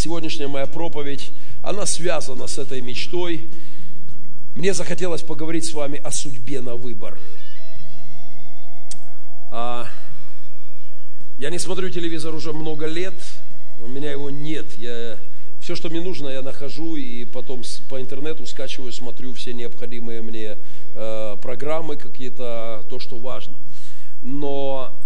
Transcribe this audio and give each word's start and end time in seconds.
сегодняшняя 0.00 0.48
моя 0.48 0.66
проповедь, 0.66 1.30
она 1.62 1.84
связана 1.84 2.46
с 2.46 2.58
этой 2.58 2.80
мечтой. 2.80 3.50
Мне 4.54 4.72
захотелось 4.72 5.22
поговорить 5.22 5.66
с 5.66 5.74
вами 5.74 6.00
о 6.02 6.10
судьбе 6.10 6.62
на 6.62 6.74
выбор. 6.74 7.18
А, 9.50 9.86
я 11.38 11.50
не 11.50 11.58
смотрю 11.58 11.90
телевизор 11.90 12.34
уже 12.34 12.54
много 12.54 12.86
лет, 12.86 13.14
у 13.82 13.88
меня 13.88 14.10
его 14.10 14.30
нет. 14.30 14.78
Я, 14.78 15.18
все, 15.60 15.74
что 15.74 15.90
мне 15.90 16.00
нужно, 16.00 16.28
я 16.28 16.40
нахожу 16.40 16.96
и 16.96 17.26
потом 17.26 17.62
по 17.90 18.00
интернету 18.00 18.46
скачиваю, 18.46 18.92
смотрю 18.92 19.34
все 19.34 19.52
необходимые 19.52 20.22
мне 20.22 20.56
э, 20.94 21.36
программы, 21.42 21.96
какие-то, 21.96 22.86
то, 22.88 22.98
что 22.98 23.18
важно. 23.18 23.54
Но 24.22 24.98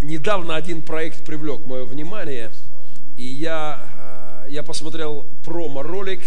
недавно 0.00 0.56
один 0.56 0.80
проект 0.80 1.24
привлек 1.26 1.66
мое 1.66 1.84
внимание, 1.84 2.50
и 3.18 3.24
я, 3.24 3.86
я 4.50 4.62
посмотрел 4.62 5.26
промо-ролик, 5.44 6.20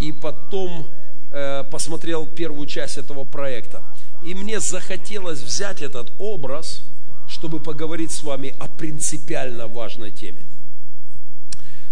и 0.00 0.12
потом 0.12 0.88
э, 1.30 1.64
посмотрел 1.70 2.26
первую 2.26 2.66
часть 2.66 2.98
этого 2.98 3.24
проекта. 3.24 3.82
И 4.24 4.34
мне 4.34 4.58
захотелось 4.60 5.40
взять 5.40 5.80
этот 5.80 6.12
образ, 6.18 6.82
чтобы 7.28 7.60
поговорить 7.60 8.10
с 8.10 8.22
вами 8.22 8.54
о 8.58 8.66
принципиально 8.66 9.68
важной 9.68 10.10
теме. 10.10 10.42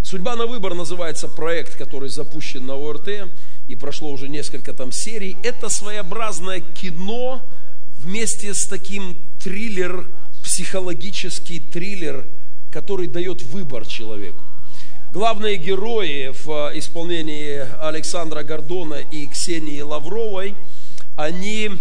«Судьба 0.02 0.34
на 0.34 0.46
выбор» 0.46 0.74
называется 0.74 1.28
проект, 1.28 1.76
который 1.76 2.08
запущен 2.08 2.66
на 2.66 2.74
ОРТ, 2.74 3.30
и 3.68 3.76
прошло 3.76 4.10
уже 4.10 4.28
несколько 4.28 4.72
там 4.72 4.90
серий. 4.90 5.36
Это 5.44 5.68
своеобразное 5.68 6.60
кино 6.60 7.42
вместе 7.98 8.54
с 8.54 8.66
таким 8.66 9.18
триллер, 9.38 10.08
психологический 10.42 11.60
триллер, 11.60 12.26
который 12.72 13.06
дает 13.06 13.42
выбор 13.42 13.86
человеку. 13.86 14.42
Главные 15.12 15.56
герои 15.56 16.32
в 16.44 16.70
исполнении 16.78 17.66
Александра 17.82 18.44
Гордона 18.44 18.94
и 18.94 19.26
Ксении 19.26 19.80
Лавровой, 19.80 20.54
они 21.16 21.72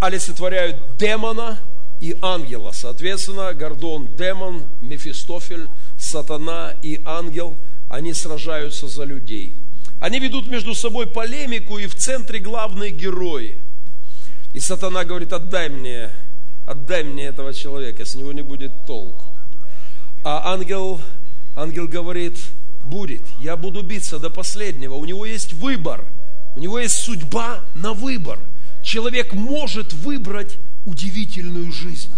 олицетворяют 0.00 0.96
демона 0.96 1.60
и 2.00 2.16
ангела. 2.20 2.72
Соответственно, 2.72 3.54
Гордон– 3.54 4.08
демон, 4.18 4.64
Мефистофель– 4.80 5.68
сатана 5.98 6.74
и 6.82 7.00
ангел, 7.04 7.56
они 7.88 8.12
сражаются 8.14 8.88
за 8.88 9.04
людей. 9.04 9.54
Они 10.00 10.18
ведут 10.18 10.48
между 10.48 10.74
собой 10.74 11.06
полемику, 11.06 11.78
и 11.78 11.86
в 11.86 11.94
центре 11.94 12.40
главные 12.40 12.90
герои. 12.90 13.58
И 14.54 14.58
сатана 14.58 15.04
говорит, 15.04 15.32
отдай 15.32 15.68
мне, 15.68 16.10
отдай 16.66 17.04
мне 17.04 17.26
этого 17.26 17.54
человека, 17.54 18.04
с 18.04 18.16
него 18.16 18.32
не 18.32 18.42
будет 18.42 18.72
толку. 18.86 19.24
А 20.24 20.52
ангел, 20.52 21.00
ангел 21.60 21.86
говорит, 21.86 22.38
будет, 22.84 23.22
я 23.38 23.56
буду 23.56 23.82
биться 23.82 24.18
до 24.18 24.30
последнего. 24.30 24.94
У 24.94 25.04
него 25.04 25.26
есть 25.26 25.52
выбор, 25.52 26.04
у 26.56 26.60
него 26.60 26.78
есть 26.78 26.96
судьба 26.96 27.60
на 27.74 27.92
выбор. 27.92 28.38
Человек 28.82 29.34
может 29.34 29.92
выбрать 29.92 30.56
удивительную 30.86 31.70
жизнь. 31.72 32.12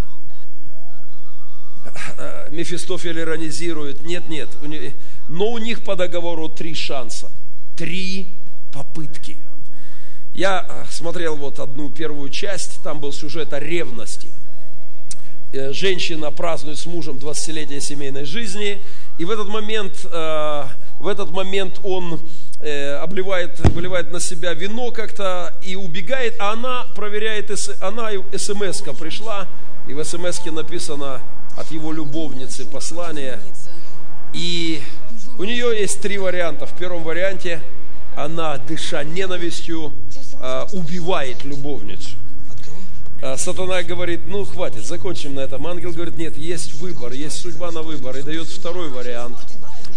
Мефистофель 2.50 3.18
иронизирует, 3.18 4.02
нет, 4.02 4.28
нет, 4.28 4.48
но 5.28 5.50
у 5.50 5.58
них 5.58 5.82
по 5.82 5.96
договору 5.96 6.48
три 6.48 6.74
шанса, 6.74 7.30
три 7.76 8.28
попытки. 8.72 9.38
Я 10.32 10.64
э, 10.66 10.84
смотрел 10.90 11.36
вот 11.36 11.58
одну 11.58 11.90
первую 11.90 12.30
часть, 12.30 12.82
там 12.82 13.00
был 13.00 13.12
сюжет 13.12 13.52
о 13.52 13.60
ревности. 13.60 14.30
Э, 15.52 15.72
женщина 15.72 16.30
празднует 16.30 16.78
с 16.78 16.86
мужем 16.86 17.18
20-летие 17.18 17.80
семейной 17.80 18.24
жизни, 18.24 18.80
и 19.18 19.24
в 19.24 19.30
этот 19.30 19.48
момент, 19.48 20.06
э, 20.10 20.64
в 20.98 21.08
этот 21.08 21.30
момент 21.30 21.80
он 21.82 22.20
обливает, 23.00 23.58
выливает 23.70 24.12
на 24.12 24.20
себя 24.20 24.54
вино 24.54 24.92
как-то 24.92 25.52
и 25.62 25.74
убегает, 25.74 26.36
а 26.38 26.52
она 26.52 26.86
проверяет, 26.94 27.50
она 27.80 28.10
смс 28.36 28.82
пришла, 28.96 29.48
и 29.88 29.94
в 29.94 30.04
смс 30.04 30.44
написано 30.46 31.20
от 31.56 31.70
его 31.72 31.92
любовницы 31.92 32.64
послание. 32.64 33.40
И 34.32 34.80
у 35.38 35.44
нее 35.44 35.78
есть 35.78 36.00
три 36.00 36.18
варианта. 36.18 36.66
В 36.66 36.76
первом 36.76 37.02
варианте 37.02 37.60
она, 38.16 38.58
дыша 38.58 39.04
ненавистью, 39.04 39.92
а, 40.40 40.66
убивает 40.72 41.44
любовницу. 41.44 42.10
А 43.22 43.36
сатана 43.36 43.84
говорит, 43.84 44.22
ну 44.26 44.44
хватит, 44.44 44.84
закончим 44.84 45.36
на 45.36 45.40
этом. 45.40 45.64
Ангел 45.68 45.92
говорит, 45.92 46.16
нет, 46.16 46.36
есть 46.36 46.74
выбор, 46.74 47.12
есть 47.12 47.38
судьба 47.38 47.70
на 47.70 47.82
выбор. 47.82 48.16
И 48.16 48.22
дает 48.22 48.48
второй 48.48 48.90
вариант. 48.90 49.38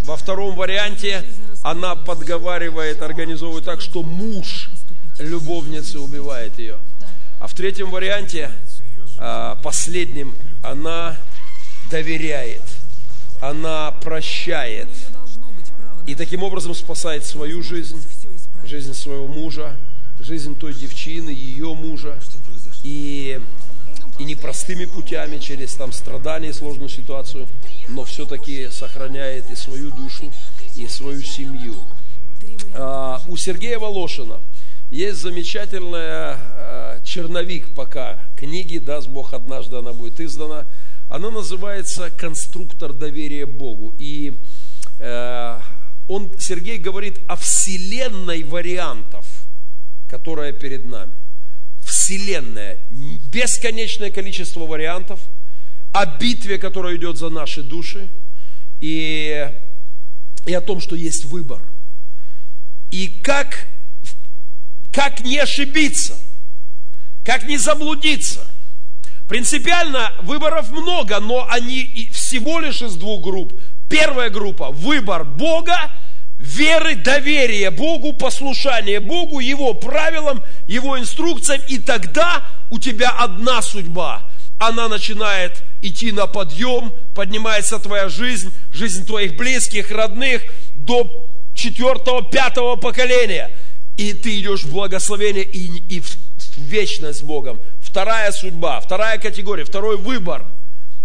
Во 0.03 0.15
втором 0.15 0.55
варианте 0.55 1.23
она 1.63 1.95
подговаривает, 1.95 3.01
организовывает 3.01 3.65
так, 3.65 3.81
что 3.81 4.03
муж 4.03 4.69
любовницы 5.17 5.99
убивает 5.99 6.59
ее. 6.59 6.77
А 7.39 7.47
в 7.47 7.55
третьем 7.55 7.89
варианте, 7.89 8.51
а, 9.17 9.55
последнем, 9.63 10.35
она 10.61 11.17
доверяет, 11.89 12.61
она 13.41 13.91
прощает 14.03 14.89
и 16.05 16.13
таким 16.13 16.43
образом 16.43 16.75
спасает 16.75 17.25
свою 17.25 17.63
жизнь, 17.63 18.05
жизнь 18.63 18.93
своего 18.93 19.27
мужа, 19.27 19.75
жизнь 20.19 20.55
той 20.55 20.75
девчины, 20.75 21.31
ее 21.31 21.73
мужа. 21.73 22.19
И, 22.83 23.39
и 24.19 24.23
непростыми 24.23 24.85
путями, 24.85 25.39
через 25.39 25.73
там 25.75 25.91
страдания 25.91 26.49
и 26.49 26.53
сложную 26.53 26.89
ситуацию, 26.89 27.47
но 27.89 28.03
все-таки 28.05 28.69
сохраняет 28.69 29.49
и 29.49 29.55
свою 29.55 29.91
душу, 29.91 30.31
и 30.75 30.87
свою 30.87 31.21
семью. 31.21 31.75
А, 32.73 33.21
у 33.27 33.37
Сергея 33.37 33.79
Волошина 33.79 34.39
есть 34.91 35.17
замечательная 35.17 36.37
а, 36.37 37.01
черновик 37.03 37.73
пока 37.73 38.19
книги, 38.37 38.77
даст 38.77 39.07
Бог, 39.07 39.33
однажды 39.33 39.77
она 39.77 39.93
будет 39.93 40.19
издана– 40.19 40.65
она 41.07 41.29
называется 41.29 42.09
«Конструктор 42.09 42.91
доверия 42.91 43.45
Богу». 43.45 43.93
И 43.99 44.37
э, 44.99 45.59
он, 46.07 46.31
Сергей 46.39 46.77
говорит 46.77 47.19
о 47.27 47.35
вселенной 47.35 48.43
вариантов, 48.43 49.25
которая 50.09 50.51
перед 50.51 50.85
нами. 50.85 51.13
Вселенная, 52.05 52.77
бесконечное 53.31 54.11
количество 54.11 54.67
вариантов, 54.67 55.19
о 55.91 56.05
битве, 56.05 56.59
которая 56.59 56.97
идет 56.97 57.17
за 57.17 57.29
наши 57.29 57.63
души, 57.63 58.09
и, 58.79 59.49
и 60.45 60.53
о 60.53 60.61
том, 60.61 60.81
что 60.81 60.95
есть 60.95 61.25
выбор. 61.25 61.63
И 62.91 63.07
как, 63.07 63.67
как 64.93 65.21
не 65.21 65.39
ошибиться, 65.39 66.15
как 67.23 67.47
не 67.47 67.57
заблудиться– 67.57 68.45
Принципиально 69.27 70.13
выборов 70.21 70.69
много, 70.69 71.19
но 71.19 71.47
они 71.49 72.11
всего 72.13 72.59
лишь 72.59 72.83
из 72.83 72.95
двух 72.95 73.23
групп. 73.23 73.59
Первая 73.89 74.29
группа– 74.29 74.69
выбор 74.71 75.23
Бога, 75.23 75.91
веры, 76.45 76.95
доверие 76.95 77.71
Богу, 77.71 78.13
послушание 78.13 78.99
Богу, 78.99 79.39
Его 79.39 79.73
правилам, 79.73 80.43
Его 80.67 80.97
инструкциям, 80.99 81.61
и 81.67 81.79
тогда 81.79 82.43
у 82.69 82.79
тебя 82.79 83.09
одна 83.09 83.61
судьба. 83.61 84.29
Она 84.57 84.87
начинает 84.87 85.63
идти 85.81 86.11
на 86.11 86.27
подъем, 86.27 86.93
поднимается 87.13 87.79
твоя 87.79 88.07
жизнь, 88.07 88.53
жизнь 88.71 89.05
твоих 89.05 89.35
близких, 89.35 89.91
родных 89.91 90.43
до 90.75 91.27
четвертого, 91.53 92.23
пятого 92.23 92.75
поколения. 92.75 93.57
И 93.97 94.13
ты 94.13 94.39
идешь 94.39 94.63
в 94.63 94.71
благословение 94.71 95.43
и, 95.43 95.95
и 95.95 95.99
в 95.99 96.17
вечность 96.57 97.19
с 97.19 97.21
Богом 97.21 97.59
вторая 97.95 98.33
судьба, 98.33 98.81
вторая 98.81 99.17
категория, 99.17 99.63
второй 99.63 99.95
выбор 99.95 100.43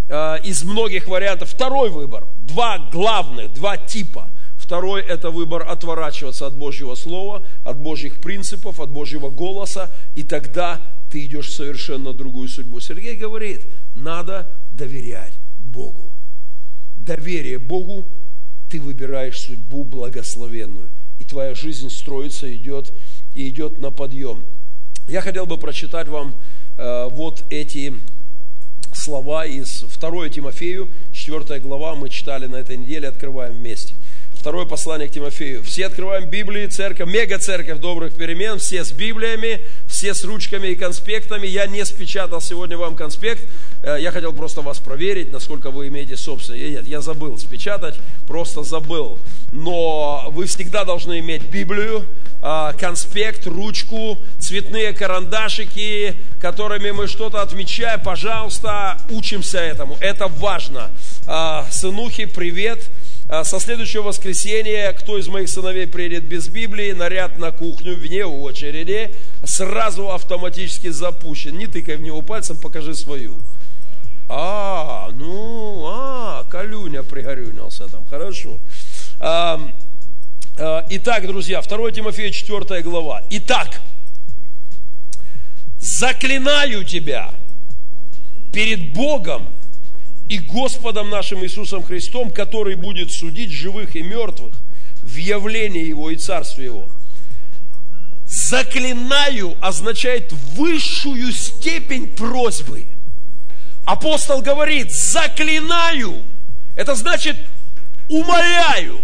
э, 0.08 0.38
из 0.42 0.64
многих 0.64 1.06
вариантов. 1.06 1.50
Второй 1.50 1.88
выбор, 1.90 2.26
два 2.40 2.78
главных, 2.78 3.52
два 3.52 3.76
типа. 3.76 4.28
Второй– 4.70 5.02
это 5.08 5.32
выбор 5.32 5.68
отворачиваться 5.68 6.46
от 6.46 6.56
Божьего 6.56 6.94
Слова, 6.94 7.42
от 7.64 7.80
Божьих 7.80 8.20
принципов, 8.20 8.78
от 8.78 8.88
Божьего 8.88 9.28
голоса, 9.28 9.90
и 10.14 10.22
тогда 10.22 10.80
ты 11.10 11.24
идешь 11.24 11.48
в 11.48 11.52
совершенно 11.52 12.12
другую 12.12 12.48
судьбу. 12.48 12.78
Сергей 12.78 13.16
говорит, 13.16 13.66
надо 13.96 14.48
доверять 14.70 15.32
Богу. 15.58 16.12
Доверие 16.96 17.58
Богу, 17.58 18.06
ты 18.70 18.80
выбираешь 18.80 19.40
судьбу 19.40 19.82
благословенную, 19.82 20.90
и 21.18 21.24
твоя 21.24 21.56
жизнь 21.56 21.90
строится, 21.90 22.54
идет, 22.54 22.92
и 23.34 23.48
идет 23.48 23.80
на 23.80 23.90
подъем. 23.90 24.44
Я 25.08 25.20
хотел 25.20 25.46
бы 25.46 25.58
прочитать 25.58 26.06
вам 26.06 26.36
Э, 26.80 27.08
вот 27.10 27.44
эти 27.50 27.92
слова 28.94 29.44
из 29.44 29.82
2 29.82 30.30
Тимофею, 30.30 30.88
4 31.12 31.60
глава, 31.60 31.94
мы 31.94 32.08
читали 32.08 32.46
на 32.46 32.56
этой 32.56 32.78
неделе, 32.78 33.08
открываем 33.08 33.52
вместе. 33.52 33.94
Второе 34.40 34.64
послание 34.64 35.06
к 35.06 35.12
Тимофею. 35.12 35.62
Все 35.62 35.84
открываем 35.84 36.24
Библии, 36.24 36.66
церковь, 36.66 37.06
мега-церковь 37.12 37.78
добрых 37.78 38.14
перемен, 38.14 38.58
все 38.58 38.84
с 38.84 38.90
Библиями, 38.90 39.60
все 39.86 40.14
с 40.14 40.24
ручками 40.24 40.68
и 40.68 40.76
конспектами. 40.76 41.46
Я 41.46 41.66
не 41.66 41.84
спечатал 41.84 42.40
сегодня 42.40 42.78
вам 42.78 42.96
конспект, 42.96 43.46
э, 43.82 43.98
я 44.00 44.10
хотел 44.10 44.32
просто 44.32 44.62
вас 44.62 44.78
проверить, 44.78 45.30
насколько 45.30 45.70
вы 45.70 45.88
имеете 45.88 46.16
собственный. 46.16 46.70
Нет, 46.70 46.86
я 46.86 47.02
забыл 47.02 47.36
спечатать, 47.36 47.96
просто 48.26 48.62
забыл. 48.62 49.18
но 49.52 50.30
вы 50.30 50.46
всегда 50.46 50.84
должны 50.84 51.18
иметь 51.18 51.42
Библию, 51.42 52.06
а, 52.40 52.72
конспект, 52.72 53.46
ручку, 53.46 54.16
цветные 54.38 54.94
карандашики, 54.94 56.14
которыми 56.40 56.92
мы 56.92 57.08
что-то 57.08 57.42
отмечаем. 57.42 58.00
Пожалуйста, 58.00 58.98
учимся 59.10 59.58
этому. 59.58 59.98
Это 60.00 60.28
важно. 60.28 60.90
А, 61.26 61.66
сынухи, 61.70 62.24
привет. 62.24 62.88
А, 62.88 62.99
со 63.44 63.60
следующего 63.60 64.02
воскресенья, 64.02 64.92
кто 64.92 65.16
из 65.16 65.28
моих 65.28 65.48
сыновей 65.48 65.86
приедет 65.86 66.24
без 66.24 66.48
Библии, 66.48 66.90
наряд 66.90 67.38
на 67.38 67.52
кухню 67.52 67.94
вне 67.94 68.24
очереди, 68.24 69.14
сразу 69.44 70.10
автоматически 70.10 70.88
запущен. 70.88 71.56
Не 71.56 71.68
тыкай 71.68 71.96
в 71.96 72.02
него 72.02 72.22
пальцем, 72.22 72.56
покажи 72.58 72.94
свою. 72.94 73.38
А, 74.28 75.10
ну, 75.12 75.84
а, 75.86 76.44
Калюня 76.50 77.02
пригорюнился 77.02 77.88
там, 77.88 78.04
хорошо. 78.06 78.58
А, 79.20 79.60
а, 80.56 80.86
итак, 80.90 81.26
друзья, 81.26 81.62
2 81.62 81.90
Тимофея 81.92 82.30
4 82.30 82.82
глава. 82.82 83.22
Итак, 83.30 83.80
заклинаю 85.80 86.84
тебя 86.84 87.30
перед 88.52 88.92
Богом 88.92 89.46
и 90.30 90.38
Господом 90.38 91.10
нашим 91.10 91.42
Иисусом 91.42 91.82
Христом, 91.82 92.30
который 92.30 92.76
будет 92.76 93.10
судить 93.10 93.50
живых 93.50 93.96
и 93.96 94.02
мертвых 94.02 94.54
в 95.02 95.16
явлении 95.16 95.84
Его 95.84 96.08
и 96.10 96.16
Царстве 96.16 96.66
Его. 96.66 96.88
Заклинаю 98.26 99.56
означает 99.60 100.32
высшую 100.54 101.32
степень 101.32 102.06
просьбы. 102.06 102.86
Апостол 103.84 104.40
говорит, 104.40 104.92
заклинаю. 104.92 106.22
Это 106.76 106.94
значит 106.94 107.36
умоляю, 108.08 109.00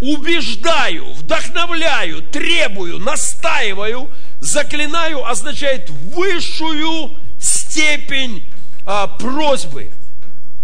убеждаю, 0.00 1.12
вдохновляю, 1.12 2.22
требую, 2.22 3.00
настаиваю. 3.00 4.08
Заклинаю 4.40 5.26
означает 5.26 5.90
высшую 5.90 7.18
степень 7.38 8.46
а, 8.86 9.08
просьбы 9.08 9.90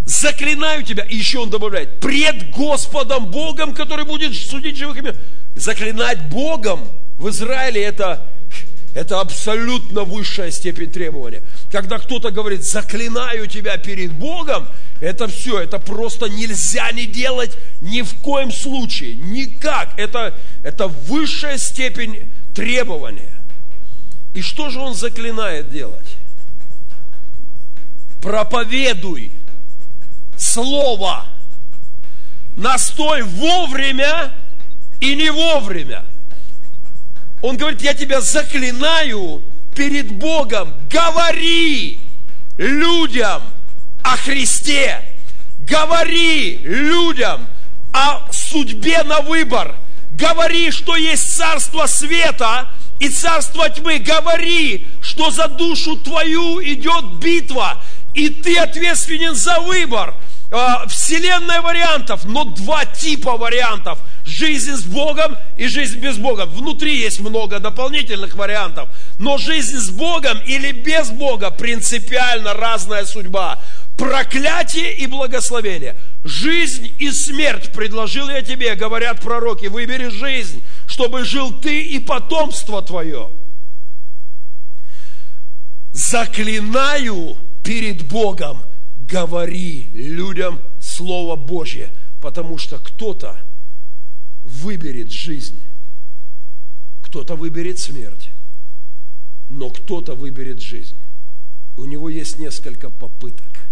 заклинаю 0.07 0.85
тебя, 0.85 1.03
и 1.03 1.17
еще 1.17 1.41
он 1.41 1.51
добавляет, 1.51 2.01
пред 2.01 2.51
Господом 2.51 3.27
Богом, 3.27 3.75
который 3.75 4.05
будет 4.05 4.35
судить 4.35 4.77
живых 4.77 4.97
имен. 4.97 5.17
Заклинать 5.57 6.29
Богом 6.31 6.89
в 7.19 7.29
Израиле 7.29 7.83
это, 7.83 8.25
это 8.95 9.21
абсолютно 9.21 10.05
высшая 10.05 10.53
степень 10.53 10.93
требования. 10.93 11.43
Когда 11.73 11.99
кто-то 11.99 12.31
говорит, 12.31 12.63
заклинаю 12.63 13.49
тебя 13.49 13.77
перед 13.79 14.13
Богом, 14.13 14.69
это 15.01 15.27
все, 15.27 15.59
это 15.59 15.81
просто 15.81 16.27
нельзя 16.27 16.93
не 16.93 17.07
делать 17.07 17.59
ни 17.81 18.03
в 18.03 18.15
коем 18.21 18.53
случае, 18.53 19.17
никак. 19.17 19.99
Это, 19.99 20.35
это 20.63 20.87
высшая 20.87 21.59
степень 21.59 22.33
требования. 22.55 23.35
И 24.35 24.43
что 24.43 24.71
же 24.71 24.79
он 24.79 24.95
заклинает 24.95 25.71
делать? 25.71 26.17
Проповедуй 28.23 29.33
слово. 30.57 31.27
Настой 32.57 33.23
вовремя 33.23 34.33
и 35.01 35.15
не 35.15 35.31
вовремя. 35.31 36.03
Он 37.43 37.59
говорит, 37.59 37.83
я 37.83 37.93
тебя 37.93 38.23
заклинаю 38.23 39.43
перед 39.75 40.11
Богом, 40.11 40.73
говори 40.91 42.01
людям 42.57 43.43
о 44.03 44.17
Христе, 44.17 45.03
говори 45.59 46.61
людям 46.63 47.47
о 47.93 48.33
судьбе 48.33 49.03
на 49.03 49.21
выбор, 49.21 49.77
говори, 50.13 50.71
что 50.71 50.97
есть 50.97 51.37
царство 51.37 51.85
света 51.85 52.69
и 52.99 53.11
царство 53.11 53.69
тьмы, 53.69 53.99
говори, 53.99 54.87
что 55.03 55.31
за 55.31 55.49
душу 55.49 55.97
твою 55.97 56.63
идет 56.63 57.17
битва, 57.17 57.83
и 58.15 58.31
ты 58.31 58.57
ответственен 58.57 59.35
за 59.35 59.61
выбор– 59.61 60.15
вселенная 60.87 61.61
вариантов, 61.61 62.25
но 62.25 62.45
два 62.45 62.85
типа 62.85 63.37
вариантов. 63.37 63.99
Жизнь 64.25 64.73
с 64.73 64.85
Богом 64.85 65.37
и 65.57 65.67
жизнь 65.67 65.99
без 65.99 66.19
Бога. 66.19 66.47
Внутри 66.47 66.97
есть 66.99 67.21
много 67.21 67.59
дополнительных 67.59 68.35
вариантов. 68.35 68.89
Но 69.19 69.39
жизнь 69.39 69.77
с 69.77 69.91
Богом 69.91 70.39
или 70.47 70.73
без 70.73 71.11
Бога 71.11 71.51
принципиально 71.51 72.55
разная 72.55 73.05
судьба. 73.05 73.61
Проклятие 73.97 74.95
и 74.95 75.07
благословение. 75.07 75.97
Жизнь 76.25 76.95
и 76.99 77.11
смерть 77.11 77.73
предложил 77.73 78.29
я 78.29 78.43
тебе, 78.43 78.75
говорят 78.75 79.21
пророки. 79.21 79.67
Выбери 79.67 80.09
жизнь, 80.09 80.65
чтобы 80.87 81.25
жил 81.25 81.53
ты 81.53 81.83
и 81.83 81.99
потомство 81.99 82.83
твое. 82.83 83.31
Заклинаю 85.93 87.37
перед 87.65 88.05
Богом– 88.05 88.63
говори 89.09 89.89
людям 89.93 90.61
Слово 90.81 91.37
Божье, 91.37 91.93
потому 92.21 92.59
что 92.59 92.79
кто-то 92.79 93.39
выберет 94.43 95.13
жизнь, 95.13 95.61
кто-то 97.03 97.37
выберет 97.37 97.79
смерть, 97.79 98.31
но 99.49 99.71
кто-то 99.71 100.15
выберет 100.15 100.61
жизнь. 100.61 100.97
У 101.77 101.85
него 101.85 102.09
есть 102.09 102.39
несколько 102.39 102.91
попыток. 102.91 103.69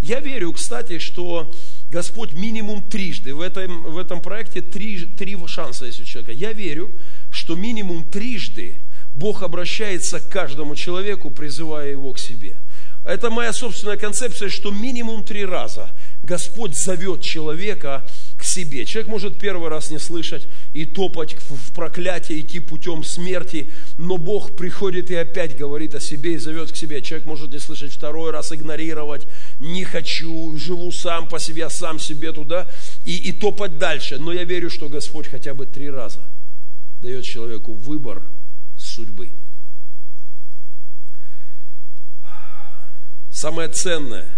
Я 0.00 0.20
верю, 0.20 0.52
кстати, 0.52 0.98
что 0.98 1.52
Господь 1.90 2.32
минимум 2.32 2.82
трижды, 2.82 3.34
в 3.34 3.40
этом, 3.40 3.82
в 3.82 3.98
этом 3.98 4.20
проекте 4.20 4.60
три, 4.60 5.06
три 5.06 5.36
шанса 5.46 5.86
есть 5.86 6.00
у 6.00 6.04
человека. 6.04 6.32
Я 6.32 6.52
верю, 6.52 6.90
что 7.30 7.56
минимум 7.56 8.04
трижды 8.04 8.76
Бог 9.14 9.42
обращается 9.42 10.20
к 10.20 10.28
каждому 10.28 10.76
человеку, 10.76 11.30
призывая 11.30 11.90
его 11.90 12.12
к 12.12 12.18
себе– 12.18 12.60
это 13.06 13.30
моя 13.30 13.52
собственная 13.52 13.96
концепция, 13.96 14.48
что 14.48 14.72
минимум 14.72 15.22
три 15.22 15.44
раза 15.44 15.90
Господь 16.24 16.76
зовет 16.76 17.22
человека 17.22 18.04
к 18.36 18.42
себе. 18.42 18.84
Человек 18.84 19.08
может 19.08 19.38
первый 19.38 19.68
раз 19.68 19.90
не 19.92 19.98
слышать 19.98 20.48
и 20.72 20.84
топать 20.84 21.34
в 21.34 21.72
проклятие, 21.72 22.40
идти 22.40 22.58
путем 22.58 23.04
смерти, 23.04 23.70
но 23.96 24.16
Бог 24.16 24.56
приходит 24.56 25.12
и 25.12 25.14
опять 25.14 25.56
говорит 25.56 25.94
о 25.94 26.00
себе 26.00 26.34
и 26.34 26.38
зовет 26.38 26.72
к 26.72 26.76
себе. 26.76 27.00
Человек 27.00 27.28
может 27.28 27.52
не 27.52 27.60
слышать 27.60 27.92
второй 27.92 28.32
раз, 28.32 28.52
игнорировать, 28.52 29.28
не 29.60 29.84
хочу, 29.84 30.56
живу 30.58 30.90
сам 30.90 31.28
по 31.28 31.38
себе, 31.38 31.70
сам 31.70 32.00
себе 32.00 32.32
туда, 32.32 32.66
и, 33.04 33.14
и 33.14 33.32
топать 33.32 33.78
дальше. 33.78 34.18
Но 34.18 34.32
я 34.32 34.42
верю, 34.42 34.68
что 34.68 34.88
Господь 34.88 35.28
хотя 35.28 35.54
бы 35.54 35.66
три 35.66 35.88
раза 35.88 36.20
дает 37.00 37.24
человеку 37.24 37.72
выбор 37.72 38.24
судьбы. 38.76 39.30
Самое 43.36 43.68
ценное, 43.68 44.30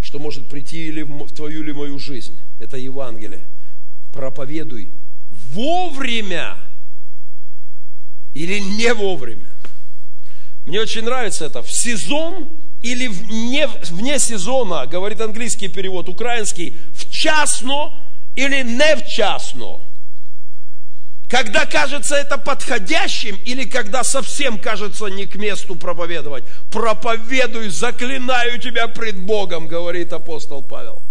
что 0.00 0.18
может 0.18 0.48
прийти 0.48 0.86
или 0.86 1.02
в 1.02 1.30
твою 1.34 1.62
или 1.62 1.72
мою 1.72 1.98
жизнь, 1.98 2.34
это 2.58 2.78
Евангелие. 2.78 3.44
Проповедуй 4.14 4.94
вовремя 5.52 6.56
или 8.32 8.60
не 8.60 8.94
вовремя. 8.94 9.44
Мне 10.64 10.80
очень 10.80 11.02
нравится 11.02 11.44
это. 11.44 11.62
В 11.62 11.70
сезон 11.70 12.48
или 12.80 13.08
вне, 13.08 13.68
вне 13.90 14.18
сезона, 14.18 14.86
говорит 14.86 15.20
английский 15.20 15.68
перевод, 15.68 16.08
украинский, 16.08 16.78
в 16.94 17.10
частно 17.10 17.92
или 18.36 18.62
не 18.62 18.96
в 18.96 19.06
частно. 19.06 19.80
Когда 21.28 21.66
кажется 21.66 22.16
это 22.16 22.38
подходящим 22.38 23.36
или 23.44 23.64
когда 23.64 24.04
совсем 24.04 24.58
кажется 24.58 25.06
не 25.06 25.26
к 25.26 25.36
месту 25.36 25.74
проповедовать. 25.74 26.44
Проповедуй, 26.70 27.70
заклинаю 27.70 28.58
тебя 28.58 28.88
пред 28.88 29.18
Богом, 29.18 29.66
говорит 29.66 30.12
апостол 30.12 30.62
Павел. 30.62 31.02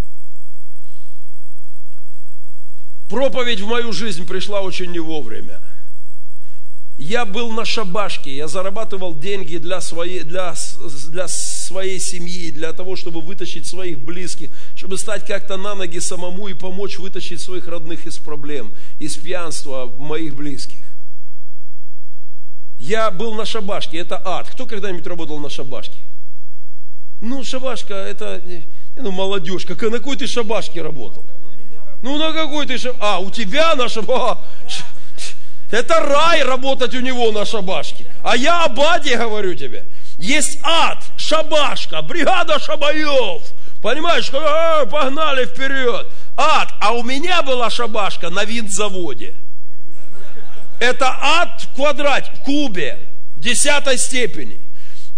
Проповедь 3.09 3.59
в 3.59 3.67
мою 3.67 3.91
жизнь 3.91 4.25
пришла 4.25 4.61
очень 4.61 4.91
не 4.91 4.99
вовремя. 4.99 5.59
Я 6.97 7.25
был 7.25 7.51
на 7.51 7.65
шабашке, 7.65 8.35
я 8.35 8.47
зарабатывал 8.47 9.15
деньги 9.15 9.57
для 9.57 9.81
своей, 9.81 10.21
для, 10.21 10.53
для 11.09 11.27
своей 11.63 11.99
семьи, 11.99 12.51
для 12.51 12.73
того, 12.73 12.95
чтобы 12.95 13.21
вытащить 13.21 13.65
своих 13.67 13.99
близких, 13.99 14.49
чтобы 14.75 14.97
стать 14.97 15.25
как-то 15.25 15.57
на 15.57 15.75
ноги 15.75 15.99
самому 15.99 16.47
и 16.47 16.53
помочь 16.53 16.99
вытащить 16.99 17.41
своих 17.41 17.67
родных 17.67 18.05
из 18.05 18.17
проблем, 18.17 18.73
из 18.99 19.15
пьянства 19.17 19.85
моих 19.97 20.35
близких. 20.35 20.83
Я 22.77 23.11
был 23.11 23.33
на 23.33 23.45
шабашке, 23.45 23.97
это 23.97 24.21
ад. 24.23 24.49
Кто 24.49 24.65
когда-нибудь 24.65 25.07
работал 25.07 25.39
на 25.39 25.49
шабашке? 25.49 25.97
Ну, 27.21 27.43
шабашка, 27.43 27.93
это, 27.93 28.41
ну, 28.97 29.11
молодежь, 29.11 29.65
как, 29.65 29.81
на 29.83 29.99
какой 29.99 30.17
ты 30.17 30.27
шабашке 30.27 30.81
работал? 30.81 31.25
Ну, 32.01 32.17
на 32.17 32.33
какой 32.33 32.67
ты 32.67 32.77
шабашке? 32.77 33.01
А, 33.01 33.19
у 33.19 33.31
тебя 33.31 33.75
на 33.75 33.87
шабашке? 33.87 34.83
Это 35.71 35.99
рай 36.01 36.43
работать 36.43 36.93
у 36.93 36.99
него 36.99 37.31
на 37.31 37.45
шабашке. 37.45 38.05
А 38.21 38.37
я 38.37 38.65
о 38.65 38.69
Баде 38.69 39.17
говорю 39.17 39.55
тебе. 39.55 39.85
Есть 40.17 40.59
ад, 40.63 41.03
шабашка, 41.17 42.01
бригада 42.01 42.59
шабаев. 42.59 43.41
Понимаешь, 43.81 44.29
э, 44.31 44.85
погнали 44.85 45.45
вперед. 45.45 46.07
ад. 46.37 46.69
А 46.79 46.93
у 46.93 47.03
меня 47.03 47.41
была 47.41 47.69
шабашка 47.69 48.29
на 48.29 48.45
винтзаводе. 48.45 49.35
Это 50.79 51.07
ад 51.07 51.61
в 51.61 51.75
квадрате, 51.75 52.31
в 52.35 52.43
кубе, 52.43 52.99
десятой 53.37 53.97
степени. 53.97 54.59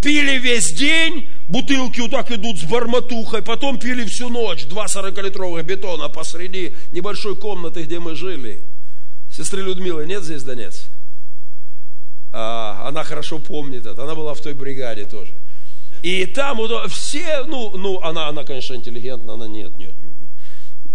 Пили 0.02 0.38
весь 0.38 0.74
день, 0.74 1.30
бутылки 1.48 2.00
вот 2.00 2.12
так 2.12 2.32
идут 2.32 2.60
с 2.60 2.64
барматухой, 2.64 3.42
потом 3.42 3.80
пили 3.80 4.06
всю 4.06 4.30
ночь, 4.30 4.66
два 4.66 4.86
40-литровых 4.86 5.64
бетона 5.64 6.10
посреди 6.10 6.76
небольшой 6.92 7.36
комнаты, 7.36 7.84
где 7.84 8.00
мы 8.00 8.16
жили. 8.16 8.64
Сестры 9.36 9.64
Людмилы 9.64 10.06
нет 10.06 10.24
здесь, 10.24 10.44
Донец? 10.44 10.86
А, 12.38 12.88
она 12.90 13.04
хорошо 13.04 13.40
помнит 13.40 13.86
это, 13.86 14.04
она 14.04 14.14
была 14.14 14.34
в 14.34 14.42
той 14.42 14.54
бригаде 14.54 15.06
тоже. 15.06 15.34
И 16.04 16.26
там 16.26 16.58
вот 16.58 16.92
все, 16.92 17.46
ну, 17.46 17.78
ну 17.78 18.02
она, 18.02 18.28
она, 18.28 18.44
конечно, 18.44 18.76
интеллигентна, 18.76 19.34
она 19.34 19.48
нет, 19.48 19.78
нет, 19.78 19.96
нет. 20.04 20.14